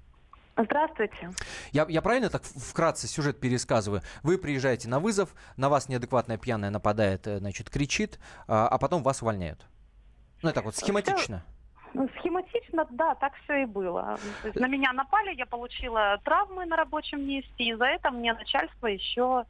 Здравствуйте. 0.57 1.31
Я, 1.73 1.85
я 1.89 2.01
правильно 2.01 2.31
так 2.31 2.45
вкратце 2.45 3.09
сюжет 3.09 3.41
пересказываю? 3.41 4.03
Вы 4.23 4.39
приезжаете 4.39 4.89
на 4.89 5.01
вызов, 5.01 5.35
на 5.57 5.69
вас 5.69 5.89
неадекватная 5.89 6.39
пьяная 6.39 6.71
нападает, 6.71 7.27
э, 7.27 7.39
значит, 7.39 7.71
кричит, 7.71 8.19
а, 8.47 8.69
а 8.69 8.79
потом 8.79 9.03
вас 9.03 9.21
увольняют. 9.21 9.67
Ну, 10.43 10.49
это 10.49 10.57
так 10.57 10.65
вот, 10.65 10.77
схематично. 10.77 11.45
Все 11.45 11.54
схематично, 12.19 12.87
да, 12.91 13.15
так 13.15 13.33
все 13.45 13.63
и 13.63 13.65
было. 13.65 14.19
на 14.55 14.67
меня 14.67 14.93
напали, 14.93 15.35
я 15.35 15.47
получила 15.47 16.21
травмы 16.25 16.67
на 16.67 16.77
рабочем 16.77 17.27
месте, 17.27 17.65
и 17.65 17.75
за 17.75 17.85
это 17.85 18.11
мне 18.11 18.33
начальство 18.35 18.87
еще 18.87 19.45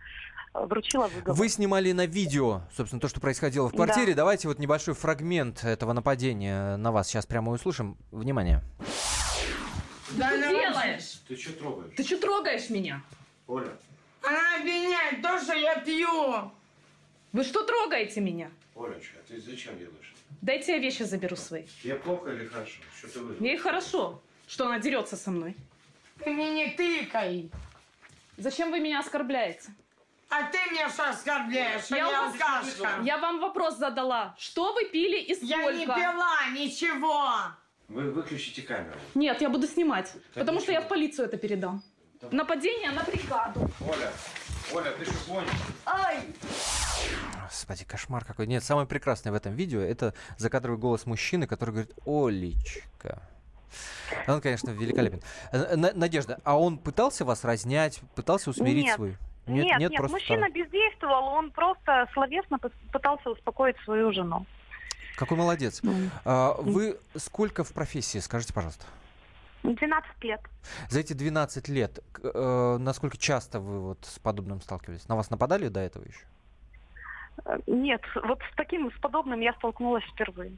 вручила 0.52 1.08
выговор. 1.08 1.36
Вы 1.36 1.48
снимали 1.48 1.92
на 1.92 2.06
видео, 2.06 2.62
собственно, 2.72 3.00
то, 3.00 3.08
что 3.08 3.20
происходило 3.20 3.68
в 3.68 3.72
квартире. 3.74 4.12
Да. 4.12 4.18
Давайте 4.18 4.48
вот 4.48 4.58
небольшой 4.58 4.94
фрагмент 4.94 5.64
этого 5.64 5.92
нападения 5.92 6.76
на 6.76 6.92
вас 6.92 7.08
сейчас 7.08 7.26
прямо 7.26 7.52
услышим. 7.52 7.96
Внимание. 8.12 8.62
Да 10.12 10.28
что 10.28 10.38
ну, 10.38 10.50
делаешь? 10.50 11.22
Ты 11.26 11.36
что 11.36 11.52
трогаешь? 11.58 11.94
Ты 11.96 12.04
что 12.04 12.18
трогаешь 12.18 12.70
меня? 12.70 13.02
Оля. 13.48 13.72
Она 14.22 14.56
обвиняет 14.60 15.20
то, 15.22 15.40
что 15.40 15.54
я 15.54 15.80
пью. 15.80 16.52
Вы 17.32 17.42
что 17.42 17.64
трогаете 17.64 18.20
меня? 18.20 18.50
Олечка, 18.76 19.18
а 19.18 19.28
ты 19.28 19.40
зачем 19.40 19.76
делаешь? 19.76 20.13
Дайте 20.42 20.72
я 20.72 20.78
вещи 20.78 21.02
заберу 21.04 21.36
свои. 21.36 21.64
Я 21.82 21.96
плохо 21.96 22.30
или 22.30 22.46
хорошо? 22.46 22.80
Что 22.98 23.08
ты 23.08 23.20
выдал? 23.20 23.44
Ей 23.44 23.56
хорошо, 23.56 24.22
что 24.46 24.66
она 24.66 24.78
дерется 24.78 25.16
со 25.16 25.30
мной. 25.30 25.56
Ты 26.22 26.30
мне 26.30 26.50
не 26.50 26.70
тыкай. 26.70 27.50
Зачем 28.36 28.70
вы 28.70 28.80
меня 28.80 29.00
оскорбляете? 29.00 29.70
А 30.28 30.42
ты 30.50 30.58
меня 30.70 30.88
что 30.88 31.10
оскорбляешь, 31.10 31.84
я, 31.90 31.96
Я 31.96 32.26
алкашка? 32.26 32.88
Я 33.04 33.18
вам 33.18 33.40
вопрос 33.40 33.76
задала. 33.78 34.34
Что 34.38 34.72
вы 34.72 34.86
пили 34.86 35.18
и 35.20 35.34
сколько? 35.34 35.54
Я 35.54 35.72
не 35.72 35.86
пила 35.86 36.36
ничего. 36.52 37.30
Вы 37.88 38.10
выключите 38.10 38.62
камеру. 38.62 38.98
Нет, 39.14 39.40
я 39.40 39.48
буду 39.48 39.66
снимать. 39.66 40.12
потому 40.34 40.60
что 40.60 40.72
я 40.72 40.78
ничего. 40.78 40.86
в 40.86 40.88
полицию 40.88 41.26
это 41.26 41.36
передам. 41.36 41.82
Нападение 42.30 42.90
на 42.90 43.02
бригаду. 43.02 43.70
Оля, 43.80 44.12
Оля, 44.72 44.90
ты 44.98 45.04
что 45.04 45.14
понял? 45.26 45.48
Ай! 45.86 46.18
Господи, 47.54 47.84
кошмар 47.84 48.24
какой. 48.24 48.48
Нет, 48.48 48.64
самое 48.64 48.84
прекрасное 48.84 49.30
в 49.32 49.36
этом 49.36 49.54
видео 49.54 49.78
это 49.80 50.12
закадровый 50.38 50.76
голос 50.76 51.06
мужчины, 51.06 51.46
который 51.46 51.70
говорит 51.70 51.92
«Олечка». 52.04 53.22
Он, 54.26 54.40
конечно, 54.40 54.70
великолепен. 54.70 55.20
Э, 55.52 55.76
На- 55.76 55.92
Надежда, 55.92 56.40
а 56.42 56.58
он 56.58 56.78
пытался 56.78 57.24
вас 57.24 57.44
разнять, 57.44 58.00
пытался 58.16 58.50
усмирить 58.50 58.86
Нет. 58.86 58.96
свою? 58.96 59.14
Нет, 59.46 59.78
нет, 59.78 59.94
просто 59.94 60.16
мужчина 60.16 60.46
так. 60.46 60.52
бездействовал, 60.54 61.26
он 61.28 61.50
просто 61.52 62.08
словесно 62.12 62.56
пы- 62.56 62.72
пытался 62.92 63.30
успокоить 63.30 63.76
свою 63.84 64.12
жену. 64.12 64.46
Какой 65.16 65.36
молодец. 65.38 65.80
А, 66.24 66.54
Вы 66.60 66.98
сколько 67.16 67.62
в 67.62 67.72
профессии, 67.72 68.18
скажите, 68.18 68.52
пожалуйста? 68.52 68.84
12 69.62 70.24
лет. 70.24 70.40
За 70.88 70.98
эти 71.00 71.12
12 71.12 71.68
лет, 71.68 72.00
э, 72.22 72.76
насколько 72.80 73.16
часто 73.16 73.60
вы 73.60 73.80
вот 73.80 74.04
с 74.04 74.18
подобным 74.18 74.60
сталкивались? 74.60 75.06
На 75.08 75.14
вас 75.14 75.30
нападали 75.30 75.68
до 75.68 75.80
этого 75.80 76.04
еще? 76.04 76.24
Нет, 77.66 78.00
вот 78.24 78.40
с 78.52 78.56
таким, 78.56 78.90
с 78.92 79.00
подобным 79.00 79.40
я 79.40 79.52
столкнулась 79.54 80.04
впервые. 80.04 80.52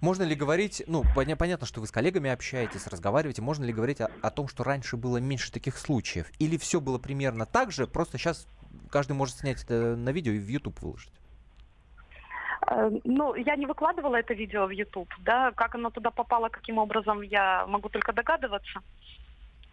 Можно 0.00 0.22
ли 0.24 0.34
говорить, 0.34 0.82
ну, 0.86 1.02
поня- 1.16 1.36
понятно, 1.36 1.66
что 1.66 1.80
вы 1.80 1.86
с 1.86 1.90
коллегами 1.90 2.30
общаетесь, 2.30 2.86
разговариваете, 2.86 3.42
можно 3.42 3.64
ли 3.64 3.72
говорить 3.72 4.00
о, 4.00 4.10
о 4.22 4.30
том, 4.30 4.46
что 4.46 4.62
раньше 4.62 4.96
было 4.96 5.16
меньше 5.16 5.50
таких 5.50 5.78
случаев? 5.78 6.30
Или 6.38 6.56
все 6.56 6.80
было 6.80 6.98
примерно 6.98 7.46
так 7.46 7.72
же, 7.72 7.86
просто 7.86 8.18
сейчас 8.18 8.46
каждый 8.90 9.14
может 9.14 9.36
снять 9.36 9.62
это 9.64 9.96
на 9.96 10.10
видео 10.10 10.32
и 10.32 10.38
в 10.38 10.46
YouTube 10.48 10.80
выложить? 10.80 11.12
Э, 12.66 12.90
Ну, 13.04 13.34
я 13.34 13.56
не 13.56 13.66
выкладывала 13.66 14.16
это 14.16 14.34
видео 14.34 14.66
в 14.66 14.70
YouTube, 14.70 15.12
да, 15.20 15.50
как 15.52 15.74
оно 15.74 15.90
туда 15.90 16.10
попало, 16.10 16.48
каким 16.50 16.78
образом, 16.78 17.22
я 17.22 17.66
могу 17.66 17.88
только 17.88 18.12
догадываться. 18.12 18.80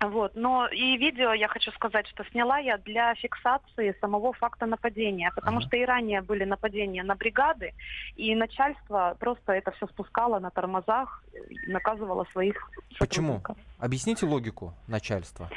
Вот, 0.01 0.31
но 0.35 0.67
и 0.67 0.97
видео, 0.97 1.31
я 1.33 1.47
хочу 1.47 1.71
сказать, 1.73 2.07
что 2.07 2.23
сняла 2.31 2.57
я 2.57 2.77
для 2.79 3.13
фиксации 3.15 3.95
самого 4.01 4.33
факта 4.33 4.65
нападения, 4.65 5.31
потому 5.35 5.57
Ага. 5.57 5.67
что 5.67 5.77
и 5.77 5.85
ранее 5.85 6.21
были 6.21 6.43
нападения 6.43 7.03
на 7.03 7.15
бригады, 7.15 7.73
и 8.15 8.33
начальство 8.33 9.15
просто 9.19 9.53
это 9.53 9.71
все 9.71 9.85
спускало 9.87 10.39
на 10.39 10.49
тормозах, 10.49 11.23
наказывало 11.67 12.25
своих 12.31 12.71
Почему? 12.99 13.41
Объясните 13.79 14.25
логику 14.25 14.73
начальства. 14.87 15.49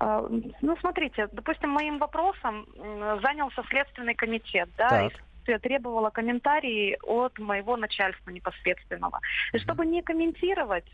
А, 0.00 0.26
Ну, 0.62 0.76
смотрите, 0.80 1.28
допустим, 1.32 1.70
моим 1.70 1.98
вопросом 1.98 2.66
занялся 3.22 3.62
Следственный 3.68 4.14
комитет, 4.14 4.68
да, 4.76 4.88
Так. 4.88 5.12
Следствие 5.46 5.58
требовало 5.58 6.10
комментарии 6.10 6.98
от 7.02 7.38
моего 7.38 7.76
начальства 7.76 8.30
непосредственного. 8.30 9.20
И 9.52 9.58
чтобы 9.58 9.86
не 9.86 10.02
комментировать, 10.02 10.84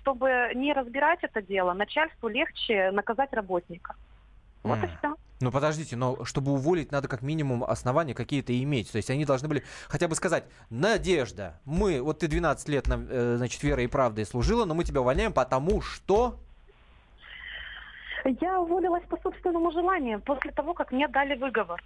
чтобы 0.00 0.52
не 0.54 0.72
разбирать 0.72 1.18
это 1.22 1.42
дело, 1.42 1.74
начальству 1.74 2.28
легче 2.28 2.90
наказать 2.92 3.32
работника. 3.32 3.94
Вот 4.62 4.82
и 4.82 4.86
все. 4.86 5.14
Ну 5.40 5.52
подождите, 5.52 5.96
но 5.96 6.24
чтобы 6.24 6.52
уволить, 6.52 6.90
надо 6.90 7.08
как 7.08 7.22
минимум 7.22 7.62
основания 7.62 8.14
какие-то 8.14 8.52
иметь. 8.62 8.90
То 8.90 8.96
есть 8.96 9.10
они 9.10 9.24
должны 9.24 9.48
были 9.48 9.62
хотя 9.88 10.08
бы 10.08 10.14
сказать, 10.14 10.44
Надежда, 10.70 11.60
мы, 11.64 12.00
вот 12.00 12.20
ты 12.20 12.28
12 12.28 12.68
лет, 12.68 12.88
нам, 12.88 13.06
э, 13.08 13.36
значит, 13.36 13.62
верой 13.62 13.84
и 13.84 13.88
правдой 13.88 14.24
служила, 14.24 14.64
но 14.64 14.74
мы 14.74 14.84
тебя 14.84 15.02
увольняем, 15.02 15.32
потому 15.32 15.82
что... 15.82 16.40
Я 18.24 18.60
уволилась 18.60 19.04
по 19.08 19.16
собственному 19.18 19.70
желанию 19.70 20.20
после 20.20 20.50
того, 20.50 20.74
как 20.74 20.90
мне 20.90 21.06
дали 21.06 21.36
выговор. 21.36 21.80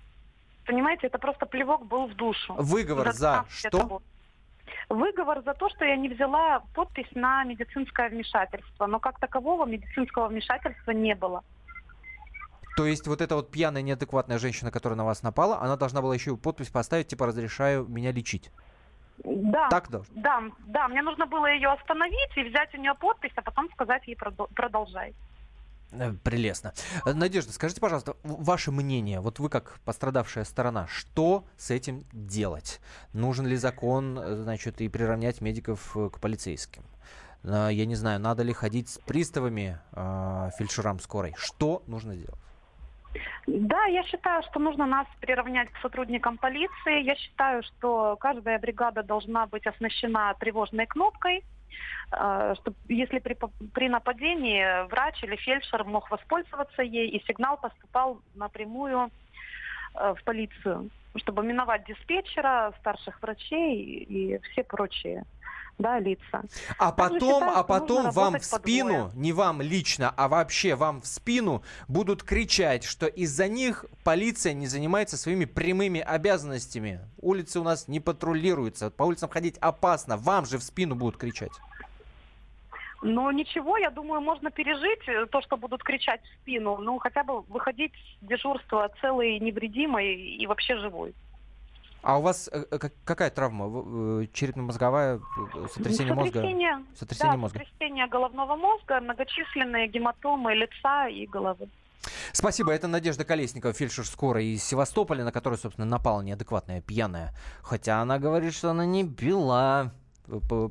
Понимаете, 0.71 1.09
это 1.09 1.19
просто 1.19 1.47
плевок 1.47 1.85
был 1.87 2.07
в 2.07 2.15
душу. 2.15 2.55
Выговор 2.55 3.13
за 3.13 3.45
12 3.49 3.65
лет 3.65 3.73
что? 3.75 4.03
Выговор 4.89 5.43
за 5.43 5.53
то, 5.55 5.69
что 5.69 5.85
я 5.85 5.97
не 5.97 6.09
взяла 6.09 6.63
подпись 6.75 7.09
на 7.13 7.43
медицинское 7.43 8.09
вмешательство. 8.09 8.87
Но 8.87 9.01
как 9.01 9.19
такового 9.19 9.67
медицинского 9.67 10.29
вмешательства 10.29 10.93
не 10.93 11.17
было. 11.17 11.43
То 12.77 12.87
есть 12.87 13.09
вот 13.09 13.21
эта 13.21 13.35
вот 13.35 13.51
пьяная, 13.51 13.83
неадекватная 13.83 14.39
женщина, 14.39 14.71
которая 14.71 14.97
на 14.97 15.05
вас 15.05 15.25
напала, 15.25 15.61
она 15.61 15.77
должна 15.77 16.03
была 16.03 16.15
еще 16.15 16.35
и 16.35 16.37
подпись 16.37 16.71
поставить, 16.71 17.09
типа, 17.09 17.27
разрешаю 17.27 17.85
меня 17.89 18.13
лечить. 18.13 18.53
Да, 19.25 19.69
Так 19.71 19.91
должно? 19.91 20.15
да, 20.23 20.43
да, 20.67 20.87
мне 20.89 21.03
нужно 21.03 21.27
было 21.27 21.47
ее 21.47 21.69
остановить 21.73 22.37
и 22.37 22.45
взять 22.45 22.73
у 22.75 22.79
нее 22.79 22.95
подпись, 22.95 23.33
а 23.35 23.43
потом 23.43 23.69
сказать 23.73 24.07
ей 24.07 24.15
продо- 24.15 24.49
продолжай. 24.55 25.15
Э, 25.93 26.13
Прелестно. 26.25 26.73
Э, 27.05 27.13
Надежда, 27.13 27.53
скажите, 27.53 27.81
пожалуйста, 27.81 28.17
ваше 28.23 28.71
мнение, 28.71 29.21
вот 29.21 29.39
вы 29.39 29.49
как 29.49 29.81
пострадавшая 29.85 30.45
сторона, 30.45 30.87
что 30.87 31.45
с 31.57 31.71
этим 31.71 32.05
делать? 32.13 32.81
Нужен 33.13 33.47
ли 33.47 33.57
закон, 33.57 34.19
э, 34.19 34.37
значит, 34.37 34.81
и 34.81 34.89
приравнять 34.89 35.41
медиков 35.41 35.93
к 35.95 36.21
полицейским? 36.21 36.83
Я 37.43 37.87
не 37.87 37.95
знаю, 37.95 38.21
надо 38.21 38.43
ли 38.43 38.53
ходить 38.53 38.91
с 38.91 38.99
приставами 38.99 39.79
э, 39.93 40.51
фельдшерам 40.59 41.01
скорой? 41.01 41.33
Что 41.39 41.83
нужно 41.87 42.15
делать? 42.15 42.39
Да, 43.47 43.87
я 43.87 44.05
считаю, 44.05 44.43
что 44.43 44.61
нужно 44.61 44.87
нас 44.87 45.07
приравнять 45.21 45.71
к 45.71 45.79
сотрудникам 45.79 46.37
полиции. 46.37 47.03
Я 47.03 47.17
считаю, 47.17 47.63
что 47.63 48.17
каждая 48.21 48.59
бригада 48.59 49.03
должна 49.03 49.47
быть 49.47 49.67
оснащена 49.67 50.35
тревожной 50.39 50.87
кнопкой, 50.87 51.43
э, 52.13 52.55
чтобы 52.57 52.77
если 52.89 53.19
при, 53.19 53.37
при 53.75 53.89
нападении 53.89 54.87
врач 54.89 55.23
или 55.23 55.37
фельдшер 55.37 55.85
мог 55.85 56.11
воспользоваться 56.11 56.83
ей, 56.83 57.09
и 57.09 57.25
сигнал 57.27 57.57
поступал 57.57 58.21
напрямую 58.35 59.11
э, 59.95 60.15
в 60.15 60.25
полицию, 60.25 60.91
чтобы 61.17 61.43
миновать 61.43 61.85
диспетчера, 61.87 62.73
старших 62.81 63.21
врачей 63.23 63.77
и 64.09 64.39
все 64.39 64.63
прочие 64.65 65.25
да, 65.81 65.99
лица. 65.99 66.43
А 66.79 66.93
Также 66.93 67.15
потом, 67.21 67.43
считаю, 67.43 67.59
а 67.59 67.63
потом 67.65 68.11
вам 68.11 68.39
в 68.39 68.45
спину, 68.45 68.89
двое. 68.89 69.11
не 69.15 69.33
вам 69.33 69.63
лично, 69.63 70.13
а 70.17 70.29
вообще 70.29 70.75
вам 70.75 71.01
в 71.01 71.07
спину 71.07 71.63
будут 71.89 72.23
кричать, 72.23 72.85
что 72.85 73.07
из-за 73.07 73.49
них 73.49 73.87
полиция 74.05 74.53
не 74.53 74.67
занимается 74.67 75.17
своими 75.17 75.47
прямыми 75.47 76.01
обязанностями. 76.01 77.01
Улицы 77.19 77.61
у 77.61 77.65
нас 77.65 77.89
не 77.89 78.01
патрулируются, 78.01 78.91
по 78.91 79.05
улицам 79.05 79.31
ходить 79.31 79.57
опасно. 79.59 80.17
Вам 80.17 80.47
же 80.47 80.59
в 80.59 80.63
спину 80.63 80.95
будут 80.95 81.17
кричать. 81.17 81.53
Но 83.03 83.33
ничего, 83.33 83.79
я 83.79 83.91
думаю, 83.91 84.21
можно 84.21 84.51
пережить 84.51 85.09
э, 85.09 85.25
то, 85.27 85.41
что 85.41 85.57
будут 85.57 85.83
кричать 85.83 86.21
в 86.23 86.43
спину. 86.43 86.77
Ну, 86.77 86.99
хотя 86.99 87.25
бы 87.25 87.41
выходить 87.43 87.93
с 87.95 88.27
дежурства 88.27 88.91
целый, 89.01 89.39
невредимый 89.41 90.15
и 90.15 90.47
вообще 90.47 90.77
живой. 90.77 91.15
А 92.03 92.19
у 92.19 92.23
вас 92.23 92.49
э, 92.53 92.65
как- 92.79 92.93
какая 93.05 93.31
травма? 93.31 93.67
Э, 94.23 94.27
Черепно-мозговая, 94.33 95.17
э, 95.19 95.67
сотрясение 95.75 96.15
мозга? 96.15 96.33
Сотрясение, 96.41 96.85
Сотрясение 96.95 97.33
да, 97.33 97.39
мозга. 97.39 97.59
сотрясение 97.59 98.07
головного 98.07 98.57
мозга, 98.57 99.01
многочисленные 99.01 99.89
гематомы 99.89 100.55
лица 100.55 101.09
и 101.09 101.27
головы. 101.27 101.69
Спасибо. 102.33 102.73
Это 102.73 102.89
Надежда 102.89 103.25
Колесникова, 103.25 103.75
фельдшер 103.75 104.07
скорой 104.07 104.47
из 104.47 104.65
Севастополя, 104.65 105.25
на 105.25 105.33
которую, 105.33 105.59
собственно, 105.59 105.87
напала 105.87 106.23
неадекватная 106.23 106.81
пьяная. 106.81 107.35
Хотя 107.63 108.01
она 108.01 108.19
говорит, 108.19 108.55
что 108.55 108.71
она 108.71 108.87
не 108.87 109.07
пила 109.07 109.93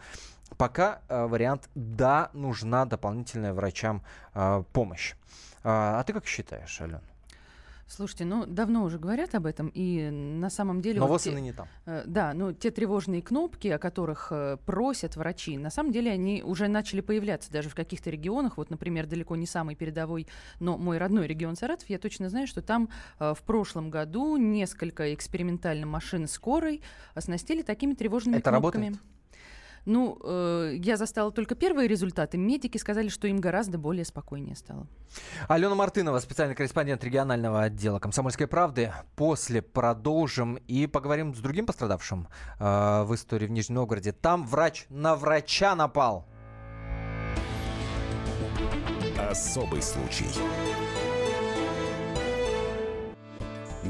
Пока 0.56 1.00
э, 1.08 1.26
вариант 1.26 1.68
«да» 1.74 2.30
нужна 2.32 2.84
дополнительная 2.84 3.52
врачам 3.54 4.02
э, 4.34 4.62
помощь. 4.72 5.14
А, 5.64 5.98
а 6.00 6.04
ты 6.04 6.12
как 6.12 6.26
считаешь, 6.26 6.80
Ален? 6.80 7.00
Слушайте, 7.86 8.24
ну 8.24 8.46
давно 8.46 8.82
уже 8.84 8.98
говорят 8.98 9.34
об 9.34 9.44
этом, 9.44 9.68
и 9.68 10.08
на 10.10 10.48
самом 10.48 10.80
деле... 10.80 11.00
Но 11.00 11.06
вот 11.06 11.20
те- 11.20 11.38
не 11.38 11.52
там. 11.52 11.68
Э, 11.84 12.02
Да, 12.06 12.32
ну 12.32 12.52
те 12.52 12.70
тревожные 12.70 13.20
кнопки, 13.20 13.68
о 13.68 13.78
которых 13.78 14.28
э, 14.30 14.56
просят 14.64 15.16
врачи, 15.16 15.58
на 15.58 15.70
самом 15.70 15.92
деле 15.92 16.10
они 16.10 16.42
уже 16.42 16.68
начали 16.68 17.00
появляться 17.02 17.52
даже 17.52 17.68
в 17.68 17.74
каких-то 17.74 18.08
регионах. 18.10 18.56
Вот, 18.56 18.70
например, 18.70 19.06
далеко 19.06 19.36
не 19.36 19.46
самый 19.46 19.74
передовой, 19.74 20.26
но 20.60 20.78
мой 20.78 20.96
родной 20.98 21.26
регион 21.26 21.56
Саратов, 21.56 21.88
я 21.90 21.98
точно 21.98 22.30
знаю, 22.30 22.46
что 22.46 22.62
там 22.62 22.88
э, 23.18 23.34
в 23.36 23.42
прошлом 23.42 23.90
году 23.90 24.36
несколько 24.38 25.12
экспериментальных 25.12 25.86
машин 25.86 26.26
скорой 26.26 26.80
оснастили 27.14 27.60
такими 27.62 27.92
тревожными 27.94 28.36
Это 28.38 28.50
кнопками. 28.50 28.86
работает? 28.86 29.13
Ну, 29.86 30.18
э, 30.22 30.76
я 30.76 30.96
застала 30.96 31.30
только 31.30 31.54
первые 31.54 31.88
результаты. 31.88 32.38
Медики 32.38 32.78
сказали, 32.78 33.08
что 33.08 33.28
им 33.28 33.38
гораздо 33.38 33.78
более 33.78 34.04
спокойнее 34.04 34.56
стало. 34.56 34.86
Алена 35.48 35.74
Мартынова, 35.74 36.18
специальный 36.20 36.54
корреспондент 36.54 37.04
регионального 37.04 37.62
отдела 37.62 37.98
«Комсомольской 37.98 38.46
правды». 38.46 38.92
После 39.16 39.60
продолжим 39.62 40.56
и 40.68 40.86
поговорим 40.86 41.34
с 41.34 41.38
другим 41.38 41.66
пострадавшим 41.66 42.28
э, 42.58 43.02
в 43.04 43.14
истории 43.14 43.46
в 43.46 43.50
Нижнем 43.50 43.76
Новгороде. 43.76 44.12
Там 44.12 44.46
врач 44.46 44.86
на 44.88 45.16
врача 45.16 45.74
напал. 45.74 46.26
Особый 49.30 49.82
случай. 49.82 50.26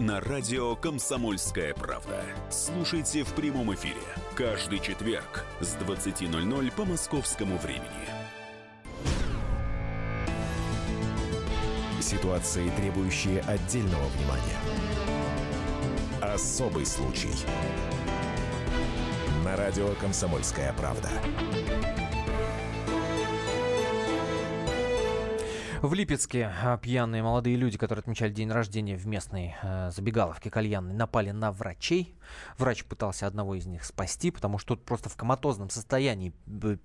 на 0.00 0.18
радио 0.18 0.76
«Комсомольская 0.76 1.74
правда». 1.74 2.24
Слушайте 2.48 3.22
в 3.22 3.34
прямом 3.34 3.74
эфире 3.74 4.00
каждый 4.34 4.78
четверг 4.78 5.44
с 5.60 5.76
20.00 5.76 6.72
по 6.72 6.86
московскому 6.86 7.58
времени. 7.58 7.84
Ситуации, 12.00 12.70
требующие 12.78 13.40
отдельного 13.42 14.06
внимания. 14.08 14.58
Особый 16.22 16.86
случай. 16.86 17.34
На 19.44 19.54
радио 19.56 19.94
«Комсомольская 20.00 20.72
правда». 20.72 21.10
В 25.82 25.94
Липецке 25.94 26.52
а, 26.62 26.76
пьяные 26.76 27.22
молодые 27.22 27.56
люди, 27.56 27.78
которые 27.78 28.02
отмечали 28.02 28.30
день 28.30 28.50
рождения 28.50 28.98
в 28.98 29.06
местной 29.06 29.56
э, 29.62 29.90
забегаловке 29.90 30.50
кальянной, 30.50 30.92
напали 30.92 31.30
на 31.30 31.52
врачей. 31.52 32.14
Врач 32.58 32.84
пытался 32.84 33.26
одного 33.26 33.54
из 33.54 33.64
них 33.64 33.84
спасти, 33.84 34.30
потому 34.30 34.58
что 34.58 34.76
тот 34.76 34.84
просто 34.84 35.08
в 35.08 35.16
коматозном 35.16 35.70
состоянии 35.70 36.34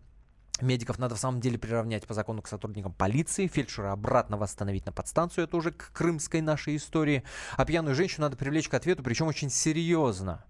Медиков 0.62 1.00
надо 1.00 1.15
в 1.15 1.20
самом 1.20 1.39
деле 1.39 1.58
приравнять 1.58 2.08
по 2.08 2.13
закону 2.13 2.41
к 2.41 2.48
сотрудникам 2.48 2.93
полиции, 2.93 3.48
фельдшера 3.48 3.91
обратно 3.91 4.38
восстановить 4.38 4.86
на 4.86 4.91
подстанцию, 4.91 5.46
это 5.46 5.58
уже 5.58 5.72
к 5.72 5.91
крымской 5.93 6.41
нашей 6.41 6.76
истории. 6.76 7.24
А 7.56 7.65
пьяную 7.65 7.96
женщину 7.96 8.26
надо 8.26 8.38
привлечь 8.38 8.70
к 8.70 8.74
ответу, 8.74 9.04
причем 9.04 9.28
очень 9.28 9.50
серьезно. 9.50 10.43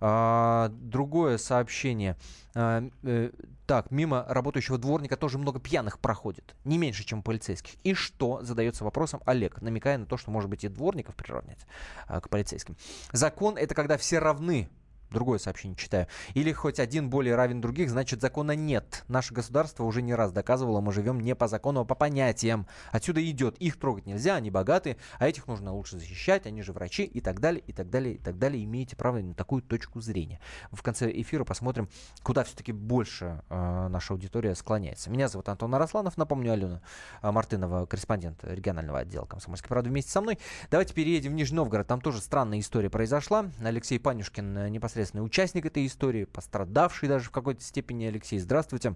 А, 0.00 0.68
другое 0.70 1.38
сообщение. 1.38 2.16
А, 2.54 2.82
э, 3.02 3.30
так, 3.66 3.90
мимо 3.90 4.26
работающего 4.28 4.76
дворника 4.76 5.16
тоже 5.16 5.38
много 5.38 5.58
пьяных 5.60 5.98
проходит, 5.98 6.54
не 6.64 6.78
меньше, 6.78 7.04
чем 7.04 7.22
полицейских. 7.22 7.74
И 7.84 7.94
что, 7.94 8.42
задается 8.42 8.84
вопросом 8.84 9.22
Олег, 9.24 9.62
намекая 9.62 9.98
на 9.98 10.06
то, 10.06 10.16
что, 10.16 10.30
может 10.30 10.50
быть, 10.50 10.64
и 10.64 10.68
дворников 10.68 11.14
приравнять 11.14 11.66
а, 12.06 12.20
к 12.20 12.28
полицейским. 12.28 12.76
Закон— 13.12 13.56
это 13.58 13.74
когда 13.74 13.96
все 13.96 14.18
равны, 14.18 14.68
Другое 15.12 15.38
сообщение 15.38 15.76
читаю. 15.76 16.06
Или 16.34 16.52
хоть 16.52 16.80
один 16.80 17.10
более 17.10 17.34
равен 17.34 17.60
других, 17.60 17.90
значит 17.90 18.20
закона 18.20 18.52
нет. 18.52 19.04
Наше 19.08 19.34
государство 19.34 19.84
уже 19.84 20.02
не 20.02 20.14
раз 20.14 20.32
доказывало, 20.32 20.80
мы 20.80 20.92
живем 20.92 21.20
не 21.20 21.34
по 21.34 21.48
закону, 21.48 21.80
а 21.80 21.84
по 21.84 21.94
понятиям. 21.94 22.66
Отсюда 22.90 23.24
идет. 23.28 23.56
Их 23.58 23.78
трогать 23.78 24.06
нельзя, 24.06 24.36
они 24.36 24.50
богаты, 24.50 24.96
а 25.18 25.28
этих 25.28 25.46
нужно 25.46 25.72
лучше 25.72 25.98
защищать, 25.98 26.46
они 26.46 26.62
же 26.62 26.72
врачи 26.72 27.04
и 27.04 27.20
так 27.20 27.40
далее, 27.40 27.62
и 27.66 27.72
так 27.72 27.90
далее, 27.90 28.14
и 28.14 28.18
так 28.18 28.38
далее. 28.38 28.64
Имеете 28.64 28.96
право 28.96 29.18
на 29.18 29.34
такую 29.34 29.62
точку 29.62 30.00
зрения. 30.00 30.40
В 30.70 30.82
конце 30.82 31.10
эфира 31.10 31.44
посмотрим, 31.44 31.88
куда 32.22 32.44
все-таки 32.44 32.72
больше 32.72 33.42
э, 33.48 33.88
наша 33.88 34.14
аудитория 34.14 34.54
склоняется. 34.54 35.10
Меня 35.10 35.28
зовут 35.28 35.48
Антон 35.48 35.74
Арасланов, 35.74 36.16
напомню, 36.16 36.52
Алена 36.52 36.80
э, 37.22 37.30
Мартынова, 37.30 37.86
корреспондент 37.86 38.42
регионального 38.44 39.00
отдела 39.00 39.26
«Комсомольской 39.26 39.68
правды» 39.68 39.90
вместе 39.90 40.10
со 40.10 40.20
мной. 40.20 40.38
Давайте 40.70 40.94
переедем 40.94 41.32
в 41.32 41.34
Нижний 41.34 41.56
Новгород. 41.56 41.86
Там 41.86 42.00
тоже 42.00 42.20
странная 42.20 42.60
история 42.60 42.90
произошла. 42.90 43.50
Алексей 43.62 43.98
Панюшкин 43.98 44.58
э, 44.58 44.68
непосредственно 45.02 45.24
участник 45.24 45.66
этой 45.66 45.86
истории, 45.86 46.24
пострадавший 46.24 47.08
даже 47.08 47.26
в 47.26 47.30
какой-то 47.30 47.62
степени. 47.62 48.04
Алексей, 48.06 48.38
здравствуйте. 48.38 48.94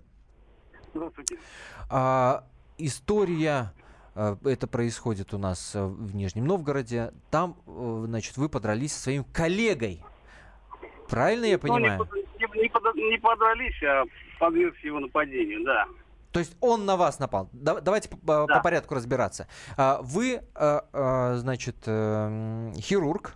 Здравствуйте. 0.94 1.38
А, 1.90 2.44
история 2.78 3.72
э, 4.14 4.36
это 4.44 4.66
происходит 4.66 5.34
у 5.34 5.38
нас 5.38 5.74
э, 5.74 5.84
в 5.84 6.14
Нижнем 6.14 6.46
Новгороде. 6.46 7.12
Там, 7.30 7.56
э, 7.66 8.04
значит, 8.06 8.36
вы 8.36 8.48
подрались 8.48 8.92
со 8.94 9.02
своим 9.02 9.24
коллегой. 9.24 10.02
Правильно 11.08 11.44
я 11.46 11.54
Ну, 11.56 11.60
понимаю? 11.60 12.08
Не, 12.38 12.62
не 12.62 12.68
под- 12.68 12.94
не 12.94 13.18
подрались, 13.18 13.82
а 13.82 14.04
подвергся 14.38 14.86
его 14.86 15.00
нападению, 15.00 15.64
да. 15.64 15.86
То 16.32 16.40
есть 16.40 16.56
он 16.60 16.84
на 16.86 16.96
вас 16.96 17.18
напал. 17.18 17.48
Да- 17.52 17.80
давайте 17.80 18.08
по, 18.10 18.16
по- 18.16 18.46
по 18.46 18.60
порядку 18.60 18.94
разбираться. 18.94 19.48
А, 19.76 20.00
Вы, 20.02 20.40
значит, 20.92 21.76
э, 21.86 21.90
м, 21.90 22.74
хирург. 22.74 23.34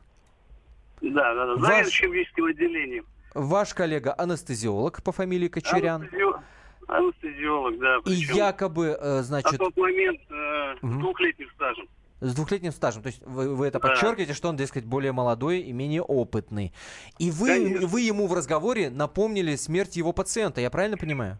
Да, 1.03 1.35
да, 1.35 1.47
да. 1.47 1.55
Ваш- 1.57 1.61
Заведующим 1.69 2.13
медицинским 2.13 2.45
отделением. 2.47 3.07
Ваш 3.35 3.75
коллега 3.75 4.15
анестезиолог 4.19 5.03
по 5.03 5.13
фамилии 5.13 5.49
Кочерян. 5.49 6.03
Анестезио- 6.03 6.41
Анестезиолог, 6.89 7.79
да. 7.79 7.97
И 7.99 8.03
причем 8.05 8.35
якобы, 8.35 8.87
э, 9.01 9.17
на 9.17 9.23
значит, 9.23 9.59
тот 9.59 9.77
момент 9.77 10.21
э, 10.29 10.75
с 10.79 10.83
Мгм. 10.83 11.01
двухлетним 11.01 11.49
стажем. 11.55 11.87
с 12.23 12.35
двухлетним 12.35 12.73
стажем. 12.73 13.03
То 13.03 13.07
есть 13.07 13.23
вы, 13.25 13.55
вы 13.55 13.67
это 13.69 13.79
Да. 13.79 13.89
подчеркиваете, 13.89 14.35
что 14.35 14.49
он, 14.49 14.57
дескать, 14.57 14.85
более 14.85 15.13
молодой 15.13 15.61
и 15.61 15.73
менее 15.73 16.03
опытный. 16.03 16.73
И 17.19 17.31
вы, 17.31 17.79
вы 17.87 18.01
ему 18.03 18.27
в 18.27 18.35
разговоре 18.35 18.91
напомнили 18.91 19.55
смерть 19.57 19.97
его 19.97 20.13
пациента. 20.13 20.61
Я 20.61 20.69
правильно 20.71 20.99
понимаю? 20.99 21.39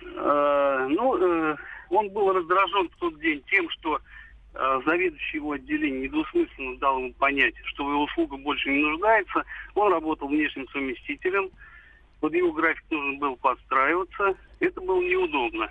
Э, 0.00 0.86
ну, 0.88 1.16
э, 1.16 1.56
он 1.90 2.08
был 2.10 2.32
раздражен 2.32 2.88
в 2.88 2.96
тот 3.00 3.18
день 3.20 3.42
тем, 3.50 3.68
что 3.70 3.98
заведующий 4.84 5.36
его 5.36 5.52
отделением 5.52 6.02
недвусмысленно 6.02 6.76
дал 6.78 6.98
ему 6.98 7.12
понять, 7.14 7.54
что 7.64 7.88
его 7.88 8.04
услуга 8.04 8.36
больше 8.36 8.70
не 8.70 8.82
нуждается. 8.82 9.44
Он 9.74 9.92
работал 9.92 10.28
внешним 10.28 10.68
совместителем. 10.68 11.50
Под 12.20 12.34
его 12.34 12.52
график 12.52 12.82
нужно 12.90 13.18
было 13.18 13.34
подстраиваться. 13.36 14.36
Это 14.58 14.80
было 14.80 15.00
неудобно. 15.00 15.68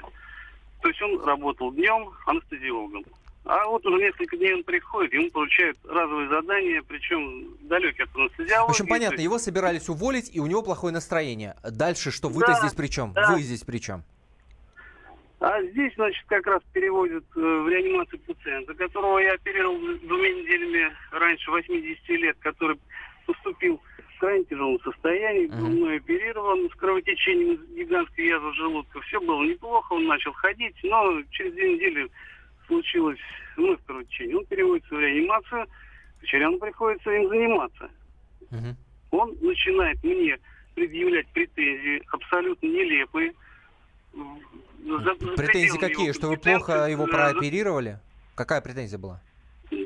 То 0.81 0.87
есть 0.87 1.01
он 1.01 1.21
работал 1.25 1.71
днем 1.73 2.09
анестезиологом. 2.25 3.03
А 3.43 3.65
вот 3.65 3.85
уже 3.85 3.97
несколько 4.03 4.35
дней 4.35 4.53
он 4.55 4.63
приходит, 4.63 5.13
ему 5.13 5.29
поручают 5.31 5.77
разовые 5.85 6.27
задания, 6.27 6.83
причем 6.85 7.45
далекие 7.61 8.03
от 8.03 8.15
анестезиологии. 8.15 8.67
В 8.67 8.71
общем, 8.71 8.87
понятно, 8.87 9.21
его 9.21 9.39
собирались 9.39 9.87
уволить, 9.87 10.29
и 10.35 10.39
у 10.41 10.47
него 10.47 10.61
плохое 10.61 10.93
настроение. 10.93 11.55
Дальше 11.63 12.11
что? 12.11 12.27
Вы-то 12.27 12.47
Да, 12.53 12.59
здесь 12.59 12.73
при 12.73 12.87
чем? 12.87 13.13
да. 13.13 13.31
Вы 13.31 13.41
здесь 13.41 13.63
при 13.63 13.77
чем? 13.79 14.03
А 15.39 15.61
здесь, 15.61 15.93
значит, 15.95 16.23
как 16.27 16.47
раз 16.47 16.61
переводят 16.73 17.23
э, 17.35 17.39
в 17.39 17.69
реанимацию 17.69 18.19
пациента, 18.21 18.73
которого 18.73 19.19
я 19.19 19.33
оперировал 19.33 19.77
двумя 19.77 20.29
неделями 20.29 20.91
раньше, 21.11 21.51
80 21.51 22.09
лет, 22.09 22.37
который 22.39 22.79
поступил 23.25 23.79
в 24.15 24.19
крайне 24.19 24.45
тяжелом 24.45 24.79
состоянии, 24.81 25.45
был 25.45 25.67
мной 25.67 25.97
оперирован 25.97 26.67
с 26.71 26.73
кровотечением 26.75 27.59
гигантской 27.75 28.25
язвы 28.25 28.51
желудка. 28.53 28.99
Все 29.01 29.21
было 29.21 29.43
неплохо, 29.43 29.93
он 29.93 30.07
начал 30.07 30.33
ходить, 30.33 30.75
но 30.83 31.21
через 31.29 31.53
две 31.53 31.75
недели 31.75 32.09
случилось 32.65 33.19
вновь 33.55 33.79
кровотечение. 33.85 34.37
Он 34.37 34.45
переводится 34.45 34.95
в 34.95 34.99
реанимацию, 34.99 35.67
Кочеряну 36.19 36.57
приходится 36.59 37.11
им 37.11 37.29
заниматься. 37.29 37.89
Он 39.11 39.37
начинает 39.41 40.03
мне 40.03 40.37
предъявлять 40.75 41.27
претензии 41.27 42.01
абсолютно 42.11 42.67
нелепые. 42.67 43.33
За 45.03 45.15
Претензии 45.35 45.77
какие? 45.77 46.11
Что 46.13 46.27
вы 46.27 46.37
плохо 46.37 46.87
его 46.87 47.05
прооперировали? 47.07 47.99
Какая 48.35 48.61
претензия 48.61 48.97
была? 48.97 49.19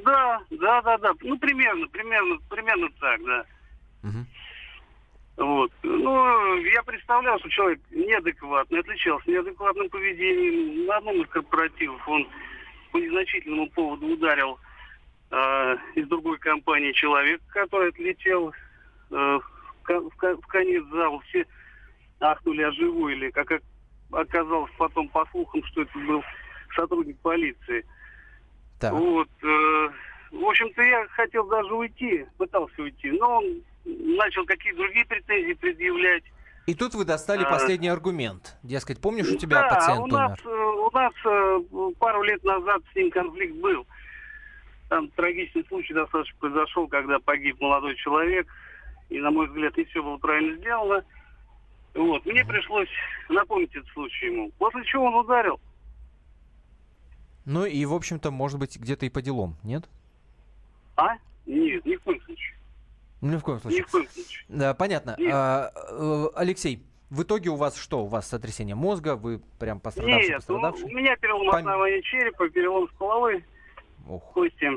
Да, 0.06 0.40
да, 0.52 0.82
да, 0.82 0.98
да. 0.98 1.14
Ну, 1.22 1.38
примерно, 1.40 1.88
примерно, 1.88 2.38
примерно 2.50 2.90
так, 3.00 3.20
да. 3.24 3.46
Вот. 5.38 5.72
Ну, 5.82 6.58
я 6.58 6.84
представлял, 6.84 7.40
что 7.40 7.50
человек 7.50 7.80
неадекватный, 7.90 8.80
отличался 8.80 9.30
неадекватным 9.32 9.90
поведением. 9.90 10.86
На 10.86 10.98
одном 10.98 11.22
из 11.22 11.30
корпоративов 11.30 12.08
он 12.08 12.28
по 12.92 12.98
незначительному 12.98 13.70
поводу 13.72 14.06
ударил 14.08 14.60
э, 15.32 15.78
из 15.96 16.08
другой 16.08 16.38
компании 16.38 16.92
человека, 16.92 17.44
который 17.54 17.90
отлетел 17.90 18.54
э, 19.10 19.16
в, 19.16 19.42
в 19.88 20.36
в 20.42 20.48
конец 20.48 20.84
зала. 20.92 21.20
Все 21.30 21.48
ахнули, 22.20 22.62
а 22.62 22.72
живой 22.74 23.14
или, 23.14 23.32
как 23.32 23.50
ок- 23.52 23.64
оказалось 24.12 24.72
потом 24.78 25.08
по 25.10 25.26
слухам, 25.32 25.64
что 25.66 25.82
это 25.84 26.00
был 26.00 26.24
сотрудник 26.76 27.18
полиции. 27.20 27.86
Так. 28.80 28.94
Вот. 28.94 29.30
э, 29.44 29.90
в 30.32 30.46
общем-то, 30.46 30.82
я 30.82 31.06
хотел 31.10 31.48
даже 31.48 31.74
уйти, 31.74 32.26
пытался 32.38 32.82
уйти, 32.82 33.12
но 33.12 33.38
он 33.38 33.62
начал 33.86 34.46
какие-то 34.46 34.80
другие 34.80 35.06
претензии 35.06 35.54
предъявлять. 35.54 36.24
И 36.68 36.76
тут 36.76 36.94
вы 36.94 37.06
достали 37.06 37.44
А. 37.44 37.50
последний 37.50 37.90
аргумент. 37.90 38.56
Дескать, 38.64 39.02
помнишь, 39.02 39.28
у 39.28 39.38
тебя 39.38 39.62
да, 39.64 39.76
пациент 39.76 40.02
у 40.02 40.08
нас, 40.08 40.40
умер? 40.46 40.56
э, 40.56 40.66
у 40.66 40.92
нас 40.92 41.14
э, 41.26 41.60
пару 42.00 42.24
лет 42.24 42.44
назад 42.44 42.82
с 42.92 42.96
ним 42.96 43.12
конфликт 43.12 43.56
был. 43.56 43.86
Там 44.90 45.08
трагичный 45.10 45.66
случай 45.68 45.94
достаточно 45.94 46.38
произошел, 46.40 46.88
когда 46.88 47.20
погиб 47.20 47.60
молодой 47.60 47.96
человек. 47.96 48.48
И, 49.10 49.20
на 49.20 49.32
мой 49.32 49.48
взгляд, 49.48 49.76
не 49.76 49.86
все 49.86 50.02
было 50.02 50.18
правильно 50.18 50.56
сделано. 50.58 51.04
Вот. 51.94 52.26
Мне 52.26 52.46
пришлось 52.46 52.88
напомнить 53.30 53.76
этот 53.76 53.88
случай 53.90 54.28
ему. 54.28 54.52
После 54.58 54.84
чего 54.86 55.06
он 55.06 55.16
ударил. 55.16 55.60
Ну 57.46 57.66
и, 57.66 57.84
в 57.86 57.94
общем-то, 57.94 58.32
может 58.32 58.60
быть, 58.60 58.78
где-то 58.78 59.06
и 59.06 59.10
по 59.10 59.22
делам, 59.22 59.56
нет? 59.64 59.90
А? 60.96 61.16
Нет, 61.46 61.84
ни 61.86 61.96
в 61.96 62.02
коем 62.04 62.22
случае. 62.22 62.56
Ни 63.22 63.36
в 63.36 63.42
коем 63.42 63.58
Ни 63.58 63.62
случае. 63.62 63.84
в 63.84 63.92
коем 63.92 64.08
случае. 64.10 64.46
Да, 64.48 64.74
понятно. 64.74 65.16
Нет. 65.18 65.32
А, 65.34 65.72
э, 65.92 66.28
Алексей, 66.36 66.84
в 67.10 67.24
итоге 67.24 67.50
у 67.50 67.56
вас 67.56 67.76
что? 67.78 68.04
У 68.04 68.08
вас 68.08 68.28
сотрясение 68.28 68.76
мозга? 68.76 69.16
Вы 69.16 69.42
прям 69.60 69.80
пострадавший, 69.80 70.30
Нет, 70.30 70.44
ну, 70.48 70.56
пострадавший? 70.62 70.86
у 70.86 70.98
меня 70.98 71.16
перелом 71.18 71.50
Пон- 71.50 71.58
основания 71.60 72.02
черепа, 72.04 72.48
перелом 72.50 72.88
стволовой 72.90 73.44
Ох. 74.08 74.24
кости. 74.34 74.70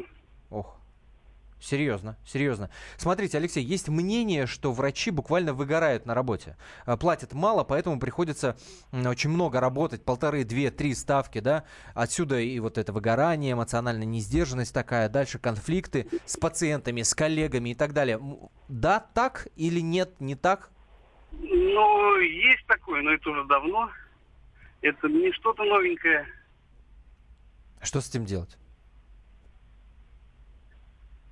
Серьезно, 1.65 2.19
серьезно. 2.27 2.69
Смотрите, 2.99 3.39
Алексей, 3.39 3.65
есть 3.65 3.89
мнение, 3.89 4.45
что 4.47 4.71
врачи 4.71 5.11
буквально 5.11 5.55
выгорают 5.55 6.05
на 6.05 6.13
работе. 6.13 6.59
А, 6.85 6.99
Платят 6.99 7.33
мало, 7.33 7.65
поэтому 7.65 7.99
приходится 7.99 8.55
очень 8.93 9.31
много 9.31 9.61
работать, 9.61 10.05
полторы, 10.05 10.45
две, 10.45 10.71
три 10.71 10.95
ставки, 10.95 11.41
да. 11.41 11.65
Отсюда 11.95 12.39
и 12.39 12.61
вот 12.61 12.77
это 12.77 12.93
выгорание, 12.93 13.55
эмоциональная 13.55 14.05
несдержанность 14.05 14.75
такая, 14.75 15.09
дальше 15.09 15.39
конфликты 15.39 16.07
с 16.27 16.37
пациентами, 16.37 17.01
с 17.01 17.15
коллегами 17.15 17.71
и 17.71 17.75
так 17.75 17.95
далее. 17.95 18.21
Да, 18.69 19.01
так 19.15 19.49
или 19.57 19.81
нет, 19.81 20.21
не 20.21 20.35
так? 20.35 20.69
Ну, 21.33 22.19
есть 22.19 22.67
такое, 22.67 23.01
но 23.01 23.15
это 23.15 23.31
уже 23.31 23.43
давно. 23.45 23.91
Это 24.83 25.09
не 25.09 25.33
что-то 25.33 25.65
новенькое. 25.65 26.27
Что 27.81 28.03
с 28.03 28.11
этим 28.11 28.27
делать? 28.27 28.59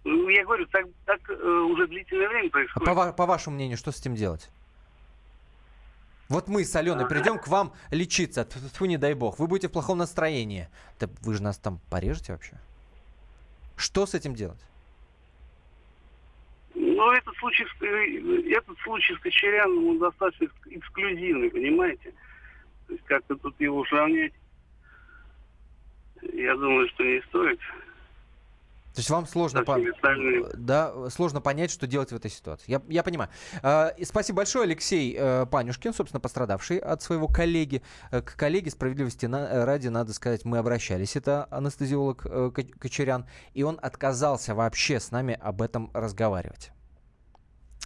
Ну, 0.05 0.29
я 0.29 0.45
говорю, 0.45 0.67
так, 0.67 0.87
так 1.07 1.21
э, 1.31 1.35
уже 1.35 1.87
длительное 1.87 2.29
время 2.29 2.49
А 2.49 2.51
происходит. 2.51 2.87
по, 2.89 2.95
ва- 2.95 3.13
по 3.13 3.27
вашему 3.27 3.55
мнению, 3.57 3.77
что 3.79 3.93
с 3.93 4.01
этим 4.01 4.15
делать? 4.15 4.51
Вот 6.29 6.49
мы 6.49 6.65
с 6.65 6.75
Аленой 6.75 7.07
придем 7.07 7.39
к 7.39 7.47
вам 7.47 7.73
лечиться, 7.91 8.45
тьфу, 8.45 8.87
не 8.87 8.97
дай 8.97 9.15
бог, 9.15 9.39
вы 9.39 9.47
будете 9.47 9.69
в 9.69 9.73
плохом 9.73 9.99
настроении. 9.99 10.69
Да 10.99 11.09
вы 11.21 11.35
же 11.35 11.43
нас 11.43 11.59
там 11.59 11.79
порежете 11.91 12.33
вообще? 12.33 12.57
Что 13.77 14.07
с 14.07 14.15
этим 14.15 14.35
делать? 14.35 14.61
Ну, 16.75 17.13
этот 17.13 17.37
случай, 17.37 17.65
с- 17.65 17.83
э, 17.83 18.51
этот 18.57 18.79
случай 18.81 19.15
с 19.15 19.19
Кочеряном, 19.19 19.87
он 19.89 19.99
достаточно 19.99 20.45
экск- 20.47 20.69
эксклюзивный, 20.79 21.51
понимаете? 21.51 22.13
То 22.87 22.95
есть 22.95 23.05
как-то 23.05 23.37
тут 23.37 23.61
его 23.61 23.85
сравнять, 23.87 24.33
я 26.33 26.55
думаю, 26.57 26.89
что 26.89 27.05
не 27.05 27.21
стоит. 27.23 27.61
То 28.95 28.99
есть 28.99 29.09
вам 29.09 29.27
сложно, 29.27 29.65
по- 29.65 29.77
остальными. 29.77 30.47
да, 30.55 31.09
сложно 31.11 31.41
понять, 31.41 31.71
что 31.71 31.87
делать 31.87 32.13
в 32.13 32.17
этой 32.17 32.31
ситуации. 32.31 32.71
Я, 32.71 32.83
я 32.89 33.03
понимаю. 33.03 33.31
И 33.97 34.05
спасибо 34.05 34.39
большое, 34.39 34.65
Алексей 34.65 35.17
э, 35.19 35.47
Панюшкин, 35.47 35.95
собственно, 35.95 36.21
пострадавший 36.21 36.79
от 36.79 37.01
своего 37.01 37.27
коллеги. 37.27 37.83
Э, 38.11 38.21
К 38.21 38.37
коллеге 38.37 38.71
справедливости 38.71 39.25
на- 39.27 39.49
э, 39.49 39.65
ради, 39.65 39.89
надо 39.89 40.13
сказать, 40.13 40.45
мы 40.45 40.59
обращались. 40.59 41.17
Это 41.17 41.47
анестезиолог 41.51 42.27
э, 42.27 42.51
Ко- 42.55 42.63
Кочерян. 42.79 43.27
И 43.55 43.63
он 43.63 43.79
отказался 43.81 44.55
вообще 44.55 45.01
с 45.01 45.11
нами 45.11 45.39
об 45.41 45.63
этом 45.63 45.91
разговаривать. 45.95 46.71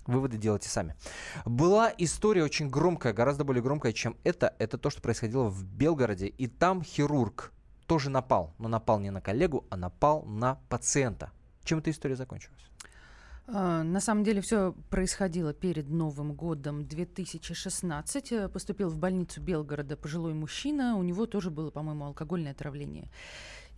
Выводы 0.06 0.36
делайте 0.38 0.68
сами. 0.68 0.94
Была 1.44 1.92
история 1.98 2.44
очень 2.44 2.68
громкая, 2.68 3.12
гораздо 3.12 3.42
более 3.44 3.62
громкая, 3.62 3.92
чем 3.92 4.16
это. 4.22 4.54
Это 4.58 4.78
то, 4.78 4.88
что 4.88 5.02
происходило 5.02 5.44
в 5.48 5.64
Белгороде. 5.64 6.26
И 6.26 6.46
там 6.46 6.82
хирург 6.82 7.52
тоже 7.86 8.10
напал. 8.10 8.52
Но 8.58 8.68
напал 8.68 9.00
не 9.00 9.10
на 9.10 9.20
коллегу, 9.20 9.64
а 9.70 9.76
напал 9.76 10.22
на 10.22 10.58
пациента. 10.68 11.30
Чем 11.64 11.78
эта 11.78 11.90
история 11.90 12.16
закончилась? 12.16 12.66
А, 13.48 13.82
На 13.82 14.00
самом 14.00 14.24
деле 14.24 14.40
все 14.40 14.74
происходило 14.90 15.52
перед 15.52 15.88
Новым 15.88 16.34
годом 16.34 16.86
2016. 16.86 18.32
Э, 18.32 18.48
Поступил 18.48 18.88
в 18.88 18.98
больницу 18.98 19.40
Белгорода 19.40 19.96
пожилой 19.96 20.34
мужчина. 20.34 20.96
У 20.96 21.02
него 21.02 21.26
тоже 21.26 21.50
было, 21.50 21.70
по-моему, 21.70 22.06
алкогольное 22.06 22.52
отравление. 22.52 23.08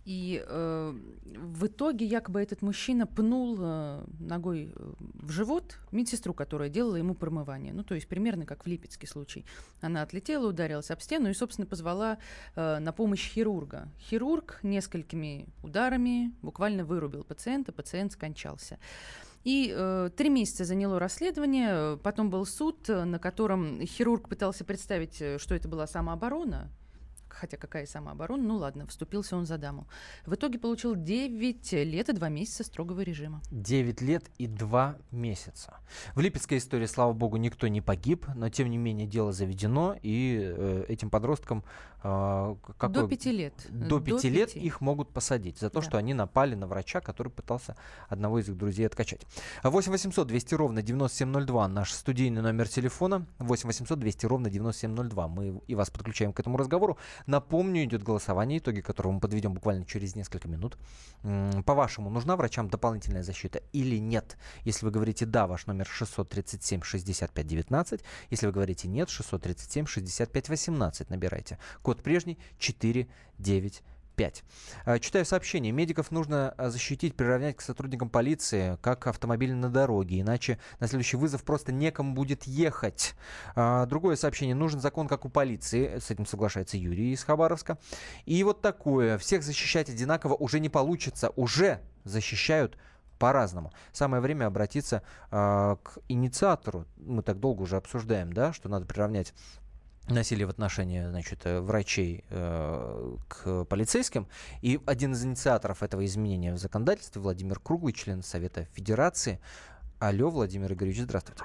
И 0.09 0.43
э, 0.43 0.93
в 1.35 1.67
итоге 1.67 2.03
якобы 2.03 2.41
этот 2.41 2.63
мужчина 2.63 3.05
пнул 3.05 3.57
э, 3.59 4.03
ногой 4.19 4.73
э, 4.75 4.93
в 4.97 5.29
живот 5.29 5.77
медсестру, 5.91 6.33
которая 6.33 6.67
делала 6.67 6.95
ему 6.95 7.13
промывание. 7.13 7.73
Ну, 7.73 7.83
то 7.83 7.93
есть 7.93 8.07
примерно 8.07 8.47
как 8.47 8.65
в 8.65 8.67
Липецкий 8.67 9.07
случай. 9.07 9.45
Она 9.81 10.01
отлетела, 10.01 10.49
ударилась 10.49 10.89
об 10.89 10.99
стену 10.99 11.29
и, 11.29 11.35
собственно, 11.35 11.67
позвала 11.67 12.17
э, 12.55 12.79
на 12.79 12.91
помощь 12.91 13.29
хирурга. 13.29 13.87
Хирург 13.99 14.57
несколькими 14.63 15.45
ударами 15.61 16.33
буквально 16.41 16.85
вырубил 16.85 17.23
пациента, 17.23 17.71
пациент 17.71 18.13
скончался. 18.13 18.79
И 19.43 19.71
э, 19.71 20.09
три 20.17 20.29
месяца 20.29 20.65
заняло 20.65 20.97
расследование, 20.97 21.97
потом 21.97 22.31
был 22.31 22.47
суд, 22.47 22.87
на 22.87 23.19
котором 23.19 23.85
хирург 23.85 24.27
пытался 24.27 24.65
представить, 24.65 25.21
э, 25.21 25.37
что 25.37 25.53
это 25.53 25.67
была 25.67 25.85
самооборона, 25.85 26.71
хотя 27.39 27.57
какая 27.57 27.85
самооборона, 27.85 28.43
ну 28.43 28.57
ладно, 28.57 28.85
вступился 28.87 29.35
он 29.37 29.45
за 29.45 29.57
даму. 29.57 29.87
В 30.25 30.33
итоге 30.35 30.59
получил 30.59 30.95
9 30.95 31.71
лет 31.73 32.09
и 32.09 32.13
2 32.13 32.29
месяца 32.29 32.63
строгого 32.63 33.01
режима. 33.01 33.41
9 33.51 34.01
лет 34.01 34.29
и 34.37 34.47
2 34.47 34.95
месяца. 35.11 35.77
В 36.15 36.19
Липецкой 36.19 36.57
истории, 36.57 36.85
слава 36.85 37.13
богу, 37.13 37.37
никто 37.37 37.67
не 37.67 37.81
погиб, 37.81 38.25
но 38.35 38.49
тем 38.49 38.69
не 38.69 38.77
менее 38.77 39.07
дело 39.07 39.31
заведено, 39.31 39.95
и 40.01 40.39
э, 40.55 40.85
этим 40.89 41.09
подросткам 41.09 41.63
э, 42.03 42.55
какой- 42.77 42.93
До 42.93 43.07
пяти 43.07 43.31
лет. 43.31 43.53
До 43.69 43.87
До 43.87 43.99
5 44.01 44.23
лет 44.29 44.53
пяти. 44.53 44.59
их 44.65 44.81
могут 44.81 45.09
посадить 45.11 45.57
за 45.59 45.69
то, 45.69 45.79
Да. 45.79 45.85
что 45.87 45.97
они 45.97 46.13
напали 46.13 46.55
на 46.55 46.67
врача, 46.67 47.01
который 47.01 47.29
пытался 47.31 47.75
одного 48.07 48.39
из 48.39 48.49
их 48.49 48.57
друзей 48.57 48.85
откачать. 48.85 49.21
8 49.63 49.91
800 49.91 50.27
200 50.27 50.55
ровно 50.55 50.81
9702 50.81 51.67
наш 51.67 51.91
студийный 51.93 52.41
номер 52.41 52.67
телефона. 52.67 53.25
8 53.39 53.67
800 53.67 53.99
200 53.99 54.25
ровно 54.25 54.49
9702. 54.49 55.27
Мы 55.27 55.61
и 55.67 55.75
вас 55.75 55.89
подключаем 55.89 56.33
к 56.33 56.39
этому 56.39 56.57
разговору. 56.57 56.97
Напомню, 57.29 57.83
идет 57.83 58.01
голосование, 58.01 58.57
итоги 58.57 58.81
которого 58.81 59.11
мы 59.11 59.19
подведем 59.19 59.53
буквально 59.53 59.85
через 59.85 60.15
несколько 60.15 60.47
минут. 60.47 60.79
По-вашему, 61.63 62.09
нужна 62.09 62.35
врачам 62.35 62.69
дополнительная 62.69 63.21
защита 63.21 63.61
или 63.71 63.97
нет? 63.97 64.35
Если 64.63 64.83
вы 64.83 64.89
говорите 64.89 65.27
«да», 65.27 65.45
ваш 65.45 65.67
номер 65.67 65.87
637-65-19. 66.01 68.01
Если 68.31 68.47
вы 68.47 68.51
говорите 68.51 68.87
«нет», 68.87 69.09
637-65-18 69.09 71.05
набирайте. 71.09 71.59
Код 71.83 72.01
прежний 72.01 72.39
495. 72.57 73.83
5. 74.19 74.43
А, 74.83 74.99
читаю 74.99 75.23
сообщение. 75.23 75.71
Медиков 75.71 76.11
нужно 76.11 76.53
а, 76.57 76.69
защитить, 76.69 77.15
приравнять 77.15 77.55
к 77.55 77.61
сотрудникам 77.61 78.09
полиции, 78.09 78.77
как 78.81 79.07
автомобили 79.07 79.53
на 79.53 79.69
дороге, 79.69 80.19
иначе 80.19 80.59
на 80.81 80.89
следующий 80.89 81.15
вызов 81.15 81.45
просто 81.45 81.71
некому 81.71 82.13
будет 82.13 82.43
ехать. 82.43 83.15
А, 83.55 83.85
другое 83.85 84.17
сообщение. 84.17 84.55
Нужен 84.55 84.81
закон, 84.81 85.07
как 85.07 85.23
у 85.23 85.29
полиции. 85.29 85.99
С 85.99 86.11
этим 86.11 86.25
соглашается 86.25 86.75
Юрий 86.75 87.13
из 87.13 87.23
Хабаровска. 87.23 87.77
И 88.25 88.43
вот 88.43 88.61
такое. 88.61 89.17
Всех 89.19 89.41
защищать 89.41 89.87
одинаково 89.87 90.33
уже 90.33 90.59
не 90.59 90.67
получится. 90.67 91.29
Уже 91.37 91.79
защищают 92.03 92.77
по-разному. 93.19 93.71
Самое 93.93 94.21
время 94.21 94.47
обратиться 94.47 95.01
э, 95.31 95.77
к 95.81 95.97
инициатору. 96.09 96.85
Мы 96.97 97.23
так 97.23 97.39
долго 97.39 97.61
уже 97.61 97.77
обсуждаем, 97.77 98.33
да, 98.33 98.51
что 98.51 98.67
надо 98.67 98.85
приравнять 98.85 99.33
насилие 100.11 100.45
в 100.45 100.49
отношении 100.49 101.01
значит, 101.03 101.45
э, 101.45 101.59
врачей 101.59 102.23
э, 102.29 103.15
к 103.27 103.65
полицейским. 103.65 104.27
И 104.61 104.79
один 104.85 105.13
из 105.13 105.23
инициаторов 105.23 105.83
этого 105.83 106.05
изменения 106.05 106.53
в 106.53 106.57
законодательстве 106.57 107.21
Владимир 107.21 107.59
Круглый, 107.59 107.93
член 107.93 108.23
Совета 108.23 108.65
Федерации. 108.73 109.39
Алло, 109.99 110.29
Владимир 110.29 110.71
Игоревич, 110.73 111.01
здравствуйте. 111.01 111.43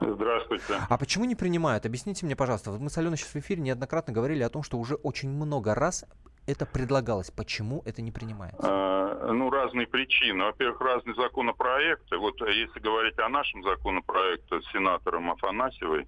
Здравствуйте. 0.00 0.74
А 0.88 0.96
почему 0.96 1.24
не 1.24 1.34
принимают? 1.34 1.84
Объясните 1.84 2.24
мне, 2.24 2.36
пожалуйста. 2.36 2.70
Вот 2.70 2.80
мы 2.80 2.88
с 2.88 2.98
Аленой 2.98 3.16
сейчас 3.16 3.34
в 3.34 3.36
эфире 3.36 3.62
неоднократно 3.62 4.12
говорили 4.12 4.42
о 4.42 4.48
том, 4.48 4.62
что 4.62 4.78
уже 4.78 4.94
очень 4.94 5.28
много 5.28 5.74
раз 5.74 6.04
это 6.46 6.66
предлагалось. 6.66 7.30
Почему 7.30 7.82
это 7.84 8.00
не 8.00 8.12
принимается? 8.12 8.60
А, 8.62 9.32
ну, 9.32 9.50
разные 9.50 9.86
причины. 9.86 10.44
Во-первых, 10.44 10.80
разные 10.80 11.14
законопроекты. 11.14 12.16
Вот 12.16 12.40
если 12.40 12.78
говорить 12.80 13.18
о 13.18 13.28
нашем 13.28 13.62
законопроекте 13.64 14.60
с 14.60 14.72
сенатором 14.72 15.30
Афанасьевой, 15.30 16.06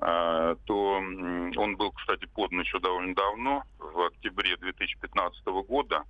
то 0.00 0.94
он 1.56 1.76
был, 1.76 1.90
кстати, 1.92 2.26
подан 2.26 2.60
еще 2.60 2.78
довольно 2.78 3.14
давно, 3.14 3.64
в 3.78 4.00
октябре 4.06 4.56
2015 4.56 5.44
года. 5.66 6.04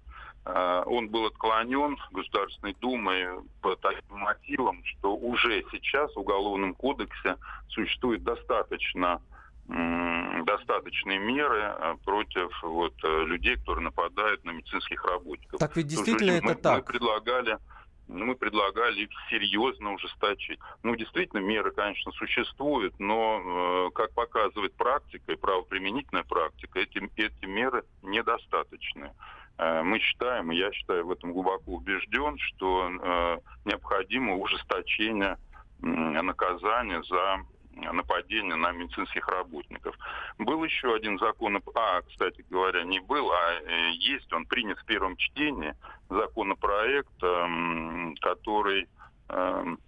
А, 0.45 0.83
он 0.87 1.09
был 1.09 1.27
отклонен 1.27 1.99
Государственной 2.11 2.75
Думой 2.81 3.27
по 3.61 3.77
таким 3.77 4.19
мотивам, 4.19 4.83
что 4.85 5.15
уже 5.15 5.63
сейчас 5.71 6.15
в 6.15 6.21
Уголовном 6.21 6.75
кодексе 6.75 7.37
существует 7.69 8.23
достаточно 8.25 9.21
достаточные 10.47 11.19
меры 11.19 11.61
а, 11.63 11.97
против 12.03 12.51
вот, 12.63 12.95
людей, 13.03 13.57
которые 13.57 13.85
нападают 13.85 14.43
на 14.45 14.53
медицинских 14.53 15.05
работников. 15.05 15.61
Так 15.61 15.77
ведь 15.77 15.89
действительно 15.89 16.31
это 16.31 16.47
мы, 16.47 16.55
так. 16.55 16.77
Мы 16.79 16.83
предлагали 16.85 17.59
мы 18.09 18.35
предлагали 18.35 19.03
их 19.03 19.11
серьезно 19.31 19.93
ужесточить. 19.93 20.59
Ну, 20.83 20.97
действительно, 20.97 21.41
меры, 21.41 21.71
конечно, 21.71 22.11
существуют, 22.13 22.99
но, 22.99 23.89
э, 23.89 23.91
как 23.95 24.13
показывает 24.15 24.75
практика 24.75 25.33
и 25.33 25.37
правоприменительная 25.37 26.25
практика, 26.25 26.81
эти, 26.81 27.09
эти 27.17 27.45
меры 27.45 27.85
недостаточны. 28.03 29.13
Э, 29.59 29.83
мы 29.83 29.99
считаем, 29.99 30.51
и 30.51 30.57
я 30.57 30.73
считаю 30.73 31.07
в 31.07 31.13
этом 31.13 31.33
глубоко 31.33 31.73
убежден, 31.73 32.39
что 32.39 32.89
э, 32.91 33.39
необходимо 33.65 34.37
ужесточение 34.37 35.37
наказания 35.81 37.03
за 37.05 37.45
нападения 37.93 38.57
на 38.57 38.73
медицинских 38.73 39.27
работников. 39.29 39.97
Был 40.39 40.65
еще 40.65 40.95
один 40.95 41.19
закон, 41.19 41.61
а, 41.75 42.03
кстати 42.03 42.45
говоря, 42.51 42.85
не 42.85 43.01
был, 43.01 43.31
а 43.31 43.53
э, 43.53 43.91
есть, 43.93 44.33
он 44.33 44.47
принят 44.47 44.79
в 44.79 44.85
первом 44.85 45.17
чтении, 45.17 45.75
законопроект, 46.09 47.23
эм, 47.23 48.15
который 48.21 48.89
эм, 49.29 49.79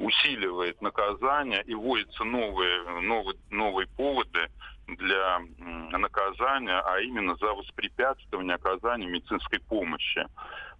усиливает 0.00 0.80
наказание 0.80 1.62
и 1.64 1.74
вводятся 1.74 2.24
новые, 2.24 3.00
новые, 3.02 3.36
новые 3.50 3.86
поводы 3.88 4.48
для 4.86 5.40
наказания, 5.90 6.80
а 6.80 7.00
именно 7.00 7.36
за 7.36 7.52
воспрепятствование 7.52 8.54
оказания 8.54 9.06
медицинской 9.06 9.60
помощи. 9.60 10.26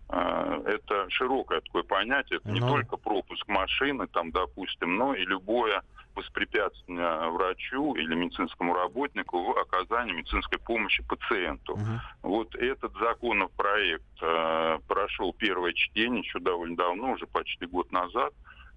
Э, 0.08 0.62
это 0.66 1.10
широкое 1.10 1.60
такое 1.60 1.82
понятие, 1.82 2.38
это 2.38 2.50
не 2.50 2.60
ну... 2.60 2.68
только 2.68 2.96
пропуск 2.96 3.46
машины, 3.48 4.06
там, 4.06 4.30
допустим, 4.30 4.96
но 4.96 5.14
и 5.14 5.24
любое 5.24 5.82
воспрепятствование 6.14 7.30
врачу 7.30 7.94
или 7.94 8.14
медицинскому 8.14 8.72
работнику 8.74 9.52
в 9.52 9.58
оказании 9.58 10.14
медицинской 10.14 10.58
помощи 10.58 11.02
пациенту. 11.02 11.74
Угу. 11.74 11.82
Вот 12.22 12.54
этот 12.54 12.92
законопроект 12.98 14.04
э, 14.22 14.78
прошел 14.88 15.34
первое 15.34 15.72
чтение 15.72 16.20
еще 16.20 16.38
довольно 16.38 16.76
давно, 16.76 17.12
уже 17.12 17.26
почти 17.26 17.66
год 17.66 17.92
назад. 17.92 18.32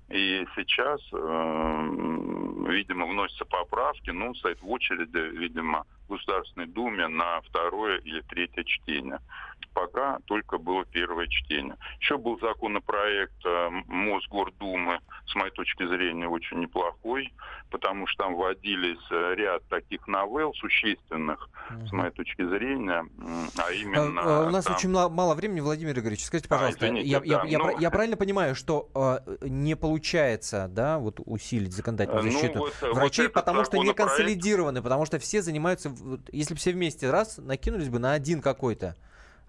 И 0.09 0.45
сейчас, 0.55 0.99
э, 1.13 2.67
видимо, 2.67 3.05
вносятся 3.05 3.45
поправки, 3.45 4.09
ну, 4.09 4.33
стоит 4.33 4.59
в 4.61 4.69
очереди, 4.69 5.37
видимо, 5.37 5.85
в 6.07 6.13
Государственной 6.13 6.65
Думе 6.65 7.07
на 7.07 7.39
второе 7.41 7.99
или 7.99 8.21
третье 8.21 8.63
чтение 8.63 9.19
пока 9.73 10.19
только 10.25 10.57
было 10.57 10.85
первое 10.85 11.27
чтение. 11.27 11.75
Еще 11.99 12.17
был 12.17 12.39
законопроект 12.39 13.45
э, 13.45 13.69
Мосгордумы, 13.87 14.99
с 15.27 15.35
моей 15.35 15.51
точки 15.51 15.85
зрения, 15.87 16.27
очень 16.27 16.59
неплохой, 16.59 17.33
потому 17.69 18.07
что 18.07 18.23
там 18.23 18.35
вводились 18.35 18.99
э, 19.11 19.35
ряд 19.35 19.63
таких 19.69 20.07
новелл 20.07 20.53
существенных, 20.55 21.49
mm-hmm. 21.69 21.87
с 21.87 21.91
моей 21.91 22.11
точки 22.11 22.47
зрения, 22.47 23.05
а 23.57 23.71
именно... 23.71 24.21
А, 24.21 24.43
а, 24.43 24.47
у 24.47 24.49
нас 24.49 24.65
там... 24.65 24.75
очень 24.75 24.89
мало 24.89 25.35
времени, 25.35 25.59
Владимир 25.59 25.97
Игоревич. 25.97 26.25
Скажите, 26.25 26.47
а, 26.49 26.55
пожалуйста, 26.55 26.85
а, 26.85 26.89
извините, 26.89 27.09
я, 27.09 27.19
да, 27.19 27.25
я, 27.45 27.57
но... 27.59 27.71
я, 27.71 27.77
я 27.79 27.91
правильно 27.91 28.17
понимаю, 28.17 28.55
что 28.55 28.89
э, 28.95 29.37
не 29.47 29.75
получается, 29.75 30.67
да, 30.69 30.97
вот 30.97 31.19
усилить 31.25 31.73
законодательную 31.73 32.27
э, 32.27 32.31
защиту 32.31 32.59
ну, 32.59 32.65
вот, 32.81 32.95
врачей, 32.95 33.27
вот 33.27 33.33
потому 33.33 33.65
что 33.65 33.77
не 33.77 33.93
консолидированы, 33.93 34.81
потому 34.81 35.05
что 35.05 35.19
все 35.19 35.41
занимаются, 35.41 35.93
если 36.31 36.53
бы 36.53 36.59
все 36.59 36.71
вместе 36.71 37.09
раз 37.09 37.37
накинулись 37.37 37.89
бы 37.89 37.99
на 37.99 38.13
один 38.13 38.41
какой-то 38.41 38.95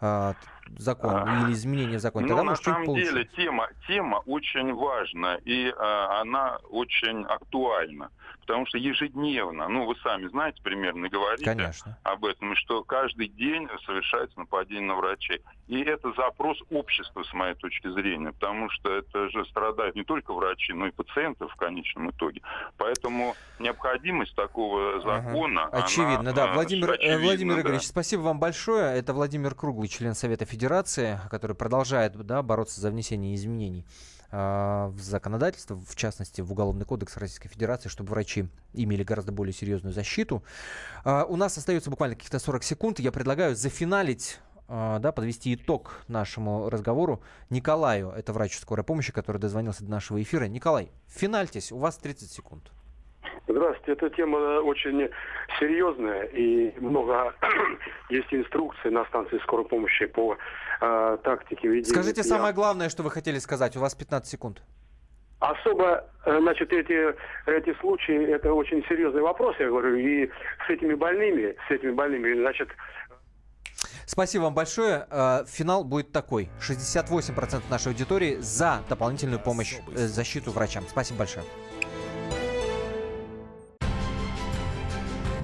а, 0.01 0.35
закон 0.79 1.15
а, 1.15 1.43
или 1.45 1.53
изменение 1.53 1.99
закона, 1.99 2.29
тогда 2.29 2.43
ну, 2.43 2.51
на 2.51 2.57
самом 2.57 2.95
деле 2.95 3.25
тема, 3.37 3.69
тема 3.87 4.23
очень 4.27 4.73
важна 4.75 5.37
и 5.45 5.73
а, 5.77 6.21
она 6.21 6.59
очень 6.71 7.25
актуальна 7.25 8.11
потому 8.51 8.67
что 8.67 8.79
ежедневно, 8.79 9.69
ну 9.69 9.87
вы 9.87 9.95
сами 10.03 10.27
знаете 10.27 10.61
примерно, 10.61 11.09
говорите 11.09 11.45
Конечно. 11.45 11.97
об 12.03 12.25
этом, 12.25 12.57
что 12.57 12.83
каждый 12.83 13.29
день 13.29 13.69
совершается 13.87 14.37
нападение 14.41 14.89
на 14.89 14.97
врачей. 14.97 15.41
И 15.69 15.81
это 15.83 16.13
запрос 16.15 16.59
общества, 16.69 17.23
с 17.23 17.33
моей 17.33 17.55
точки 17.55 17.89
зрения, 17.93 18.33
потому 18.33 18.69
что 18.71 18.93
это 18.93 19.29
же 19.29 19.45
страдают 19.47 19.95
не 19.95 20.03
только 20.03 20.35
врачи, 20.35 20.73
но 20.73 20.89
и 20.89 20.91
пациенты 20.91 21.47
в 21.47 21.55
конечном 21.55 22.11
итоге. 22.11 22.43
Поэтому 22.77 23.37
необходимость 23.61 24.35
такого 24.35 25.01
закона... 25.01 25.67
Ага. 25.67 25.85
Очевидно, 25.85 26.19
она, 26.19 26.33
да. 26.33 26.53
Владимир, 26.53 26.91
очевидно, 26.91 27.19
Владимир 27.25 27.55
да. 27.55 27.61
Игоревич, 27.61 27.87
спасибо 27.87 28.23
вам 28.23 28.41
большое. 28.41 28.99
Это 28.99 29.13
Владимир 29.13 29.55
Круглый, 29.55 29.87
член 29.87 30.15
Совета 30.15 30.45
Федерации, 30.45 30.60
который 31.31 31.57
продолжает 31.57 32.17
да, 32.17 32.43
бороться 32.43 32.81
за 32.81 32.91
внесение 32.91 33.35
изменений 33.35 33.87
а, 34.33 34.89
в 34.89 35.01
законодательство, 35.01 35.77
в 35.77 35.97
частности 35.97 36.41
в 36.41 36.53
Уголовный 36.53 36.85
кодекс 36.85 37.17
Российской 37.17 37.49
Федерации, 37.49 37.89
чтобы 37.89 38.11
врачи 38.11 38.47
имели 38.73 39.03
гораздо 39.03 39.33
более 39.33 39.53
серьезную 39.53 39.93
защиту. 39.93 40.45
А, 41.05 41.25
у 41.25 41.37
нас 41.37 41.57
остается 41.57 41.91
буквально 41.91 42.15
каких-то 42.15 42.39
40 42.39 42.63
секунд. 42.63 43.01
Я 43.01 43.13
предлагаю 43.13 43.55
зафиналить 43.57 44.39
а, 44.69 45.01
да, 45.01 45.11
подвести 45.11 45.55
итог 45.55 46.03
нашему 46.07 46.71
разговору 46.71 47.23
Николаю, 47.51 48.11
это 48.11 48.33
врач 48.33 48.57
скорой 48.57 48.85
помощи, 48.85 49.13
который 49.13 49.39
дозвонился 49.39 49.85
до 49.85 49.91
нашего 49.91 50.23
эфира. 50.23 50.45
Николай, 50.45 50.91
финальтесь, 51.09 51.73
у 51.73 51.79
вас 51.79 51.97
30 51.99 52.31
секунд. 52.31 52.71
Здравствуйте. 53.49 53.93
Эта 53.93 54.11
тема 54.11 54.37
очень 54.61 55.11
серьезная 55.61 56.25
и 56.25 56.79
много 56.81 57.35
есть 58.11 58.33
инструкций 58.33 58.91
на 58.91 59.05
станции 59.05 59.39
скорой 59.45 59.67
помощи 59.67 60.07
по 60.07 60.37
э, 60.81 61.19
тактике 61.23 61.69
ведения. 61.69 61.95
Скажите 61.95 62.25
самое 62.25 62.53
главное, 62.53 62.89
что 62.89 63.03
вы 63.03 63.11
хотели 63.11 63.39
сказать. 63.39 63.77
У 63.77 63.81
вас 63.81 63.95
15 63.95 64.29
секунд. 64.29 64.63
Особо, 65.39 66.05
э, 66.27 66.39
значит, 66.41 66.73
эти, 66.73 67.15
эти 67.47 67.79
случаи, 67.81 68.35
это 68.35 68.53
очень 68.53 68.85
серьезный 68.89 69.23
вопрос, 69.23 69.57
я 69.59 69.69
говорю, 69.69 69.97
и 69.97 70.29
с 70.67 70.71
этими 70.71 70.95
больными, 70.95 71.55
с 71.69 71.71
этими 71.71 71.93
больными, 71.93 72.35
значит, 72.41 72.69
Спасибо 74.07 74.43
вам 74.43 74.55
большое. 74.55 75.07
Э, 75.09 75.45
финал 75.47 75.85
будет 75.85 76.11
такой. 76.11 76.49
68% 76.61 77.63
нашей 77.71 77.93
аудитории 77.93 78.39
за 78.41 78.83
дополнительную 78.89 79.39
помощь, 79.39 79.77
э, 79.95 80.07
защиту 80.09 80.51
врачам. 80.51 80.85
Спасибо 80.89 81.21
большое. 81.21 81.45